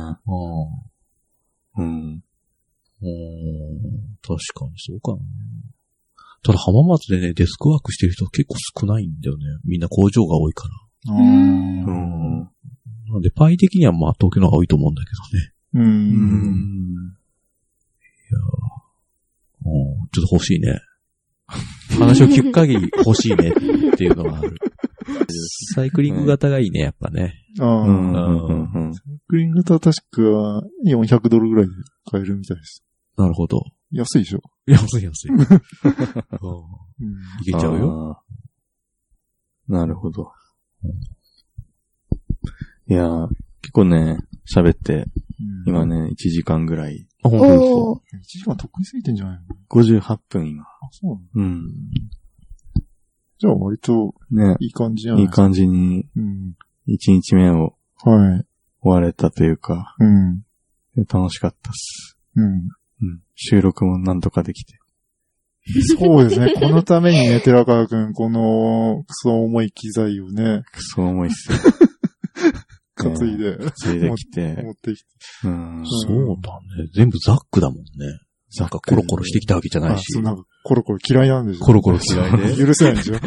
[1.77, 1.83] うん。
[1.83, 2.21] うん
[4.21, 5.17] 確かにそうかな。
[6.45, 9.45] ただ浜松でね、デスクワークしてる人結構少ないんだよね。
[9.65, 10.67] みんな工場が多いか
[11.07, 11.15] ら。
[11.15, 12.39] うん。
[12.39, 15.53] なんで、パイ的にはまあ東京の方が多いと思うんだけどね。
[15.73, 15.79] う。
[15.79, 17.15] うんん。
[19.65, 20.79] うん、ちょっと欲しいね。
[21.97, 24.55] 話を聞く限り欲しいねっていうのがある。
[25.73, 27.33] サイクリング型がいいね、やっぱね。
[27.59, 28.13] ああ、うん。
[28.13, 28.71] うん。
[28.71, 28.91] うん。
[29.27, 30.21] グリーン型は確か
[30.85, 31.71] 400ドルぐらいで
[32.11, 32.83] 買えるみたいです。
[33.17, 33.63] なるほど。
[33.91, 34.41] 安いでしょ。
[34.65, 35.31] 安い安い。
[35.33, 35.45] うんうん
[37.41, 38.23] いけちゃうよ。
[39.67, 40.31] なるほど。
[42.87, 43.27] いやー、
[43.61, 44.17] 結構ね、
[44.53, 45.05] 喋って、
[45.65, 45.85] 今。
[45.85, 47.07] ね、1時間ぐらい。
[47.23, 47.65] あ、本当ですか？
[47.65, 47.99] おー。
[47.99, 50.63] 1時間得意すぎてんじゃないの？58分今。
[50.63, 51.67] あ、そうなのうん。
[53.37, 56.55] じゃあ割とね、いい感じじゃないいい感じにうん。
[56.87, 58.45] 1日目をはい。
[58.81, 60.43] 終われたというか、うん。
[61.09, 62.17] 楽しかったっす。
[62.35, 62.69] うん。
[63.01, 63.21] うん。
[63.35, 64.77] 収録もなんとかできて。
[65.97, 66.53] そうですね。
[66.53, 71.57] このためにね、寺川くん、この、クソ重い機材をね、クソ重いっすよ。
[72.95, 74.61] 担いで、ついできて。
[74.61, 75.07] 持ってきて。
[75.45, 75.83] うん。
[75.85, 76.51] そうだ
[76.83, 76.89] ね。
[76.93, 77.83] 全部ザックだもんね。
[78.59, 80.23] なんかコロコロしてきたわけじゃないあ、しそう、。
[80.23, 82.57] なんか、コロコロ嫌いなんでしょコロコロ嫌いで。
[82.65, 83.17] 許せないんでしょい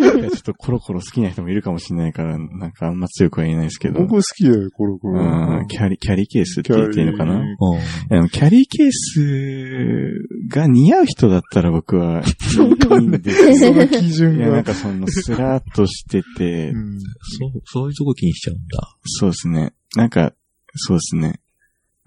[0.00, 4.00] やちょっとコロコロ好きな人もいるかもしれないから、なんかあんま強くは言えないですけど。
[4.00, 5.62] 僕好きだよ、コロコうロ。
[5.62, 7.42] ん、キャリ、キャリーケースって言っていいのかな？
[7.46, 13.56] キャキャリーケースが似合う人だったら僕はいいんですよ。
[13.56, 14.64] その基準いや、なんが。
[14.64, 18.88] かその、スラーっとしててう、んそう、そういうとこ気にしちゃうんだ。
[19.04, 19.72] そうですね。
[19.96, 20.32] なんか、
[20.74, 21.38] そうですね。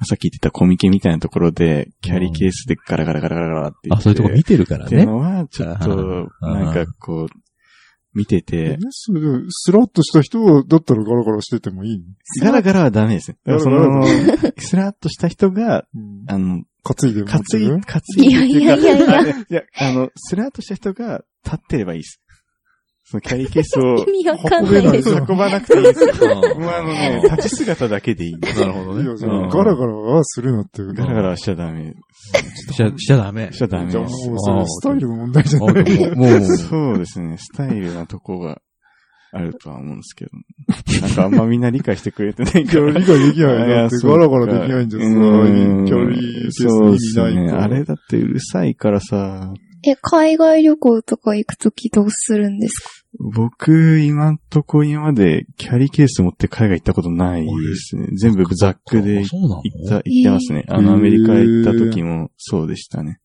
[0.04, 4.04] さっき言ってたコミケみたいなところで、キャリーケースでガラガラガラガラって言あ、って。
[4.04, 5.06] そういうとこ見てるからっていうね。
[5.06, 7.28] のは、ちょっと、なんかこう、
[8.14, 12.06] 見てて、それでスラッとした人だったらガラガラしててもいいの？
[12.46, 13.38] ガラガラはダメですね。
[13.60, 14.06] その、
[14.58, 18.02] スラーっとした人が、うんあの、担いで持担い、担いでいうか。
[18.16, 22.22] いやいやいやいいや、あの、スラーっとした人が立ってればいいです。
[23.08, 25.14] そのキャリーケースを 意味わかんないです。
[25.14, 26.42] 運ばなくていいですよ。
[26.56, 28.34] うんもうあのね、立ち姿だけでいい。
[28.34, 29.04] なるほどね。
[29.52, 30.82] ガラガラはするなって。
[30.84, 31.94] ガラガラはしちゃダメ。
[32.72, 33.50] しちゃ、しちゃダメ。
[33.52, 35.84] しちゃダメじゃあもうそれスタイルの問題じゃあない。
[35.84, 37.38] でももう、そうですね。
[37.38, 38.60] スタイルなとこが
[39.34, 40.32] あるとは思うんですけど。
[41.02, 42.92] なんかあんまみんな理解してくれてないから。
[42.92, 43.70] 理解できない。
[43.70, 45.02] だってガラガラできないんじゃん
[45.86, 47.52] キャリーケースそうですね。
[47.52, 49.54] あれだってうるさいからさ、
[49.88, 52.90] え、海外旅行とか行くときどうするんですか？
[53.20, 58.08] 僕、今んとこ今までキャリーケース持って海外行ったことないですね。
[58.18, 60.66] 全部ザックで行った、行ってますね。
[60.68, 63.20] あの、アメリカ行った時もそうでしたね。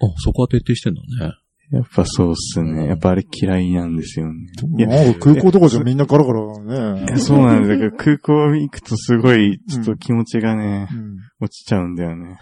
[0.00, 1.32] あ、そこは徹底してんだね。
[1.70, 2.86] やっぱそうっすね。
[2.86, 4.46] やっぱあれ嫌いなんですよね。
[4.78, 7.06] いや、なんか空港とかじゃみんなガラガラだね。
[7.06, 11.16] いやそうなんだけど、空港行くとすごい、ちょっと気持ちがね、うん。
[11.40, 12.38] 落ちちゃうんだよね。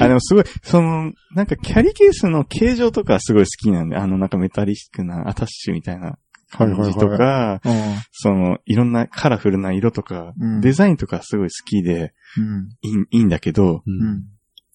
[0.00, 6.92] あ、でもすごい、その、なんかキャリーケースの形状とかすごい好きなんで、あのなんかメタリックなアタッシュみたいなはい感はいはい。
[6.92, 7.72] じとか、うん
[8.12, 12.68] その、いろんなカラフルな色とか、うんデザインとかすごい好きで、うん。
[12.82, 13.82] いいいいんだけど。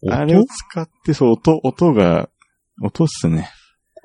[0.10, 2.30] あれを使って、そう、音、音が、
[2.82, 3.50] 音っすね。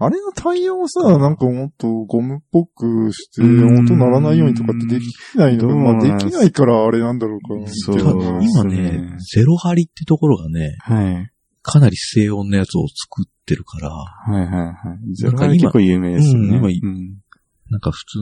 [0.05, 5.05] あれのタイヤをさ、なんかもっとゴムっぽくして、うん音鳴らないようにとかってでき
[5.37, 7.71] ないのまあできないからあれなんだろうか。
[7.71, 7.99] そう
[8.43, 11.29] 今ねね、ゼロ張りってところがね、はい。
[11.63, 14.73] かなり静音のやつを作ってるから、はいはいは
[15.11, 15.15] い。
[15.15, 16.57] ゼロなんか今結構有名ですよね。
[16.59, 17.23] うん今うん
[17.71, 18.19] なんか普通、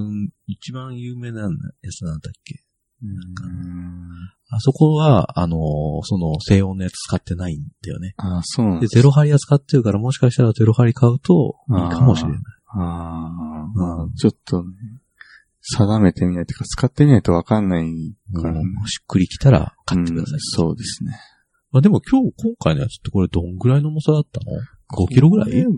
[0.47, 1.49] 一番有名なや
[1.91, 2.63] つなんだっけ
[4.53, 8.15] あそこは、あのーその、静音のやつ使ってないんだよね。
[8.17, 12.39] あ、そうなんで、ゼロ張りは使ってるから、もしかしたらゼロ張り買うと、いいかもしれない。
[12.73, 12.79] ああ、
[13.75, 14.71] まあ、ちょっとね、
[15.63, 17.85] 定めてみないというか、使ってみないとわかんない
[18.35, 18.63] からね。
[18.87, 20.35] しっくりきたら買ってください。
[20.35, 21.13] うんそうですね。
[21.71, 24.51] まあでも今日、今回のやつってこれどんぐらいの重さだったの
[25.07, 25.69] ?5 キロぐらい ?5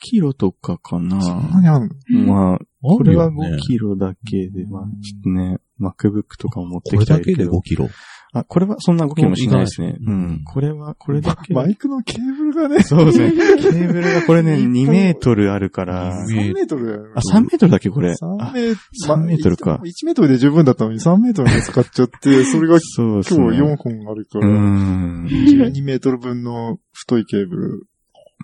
[0.00, 1.20] キロとかかな。
[1.20, 2.32] そんなにあんの？
[2.32, 7.58] まあ、これはあるよね5キロだけで、まあ、ちょっとね、MacBook とかも持ってこれだけできたいけど。
[7.58, 7.88] 5キロ？
[8.34, 9.90] あ、これはそんな5キロもしないですね。
[10.00, 10.44] いうん。
[10.44, 11.52] これは、これだけ。
[11.52, 13.32] マイクのケーブルがね、そうですね。
[13.36, 16.24] ケーブルがこれね、2メートルあるから。
[16.24, 17.06] 3メートルだよ。
[17.14, 18.76] あ、3メートルだっけこれ？3あメー
[19.06, 23.44] 3メートルか1メートルで十分だったのに3メートルで使っちゃって、それがそうですね。
[23.44, 25.26] 今日4本あるかうら、ん。
[25.26, 27.86] 12メートル分の太いケーブル。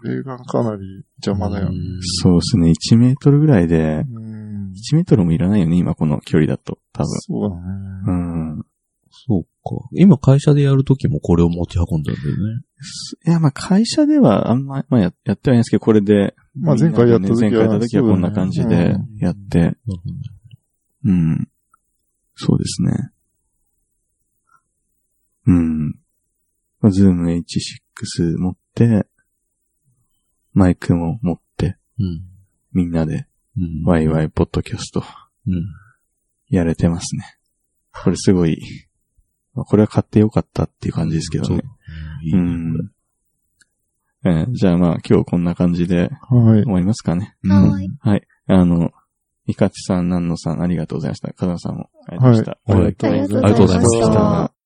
[0.00, 1.76] これがかなり邪魔だよね。
[2.22, 2.72] そうですね。
[2.72, 4.17] 1メートルぐらいで、うん。
[4.92, 6.78] 1メートルもいらないよね、今この距離だと。
[6.92, 7.08] 多分。
[7.20, 7.62] そうだね。
[8.06, 8.66] うん。
[9.10, 9.88] そうか。
[9.92, 12.26] 今会社でやるときもこれを持ち運んだんだよ
[12.56, 12.62] ね。
[13.26, 16.34] いや、まあ会社ではあんま、まあややってはいないんですけど、これで。
[16.54, 20.20] まあ前回やった時は前回やった時はこんな感じでやって、なるほどね
[21.04, 21.48] うん。
[22.34, 23.10] そうですね。
[25.46, 25.88] うん。
[26.80, 29.06] まあ、ズーム H6 持って、
[30.52, 32.22] マイクも持って、うん。
[32.72, 33.26] みんなで
[33.58, 33.84] うん。
[33.84, 35.02] ワイワイポッドキャスト
[35.46, 35.64] うん。
[36.48, 37.24] やれてますね。
[37.92, 38.58] これすごい、
[39.54, 41.62] まあこれは買ってよかったっていう感じですけどそうね。
[42.24, 42.90] いいうねん。
[44.24, 46.62] えーじゃあまあ今日こんな感じではい。
[46.62, 47.36] 終わりますかね。
[47.42, 47.88] はい。
[48.00, 48.26] はい。
[48.46, 48.92] あの、
[49.46, 51.32] いかちさん、なんのさん、ありがとうございました。
[51.32, 52.72] かざさんもありがとうございました。
[52.72, 54.00] はいありがとうございましたありがとうございまし
[54.52, 54.57] た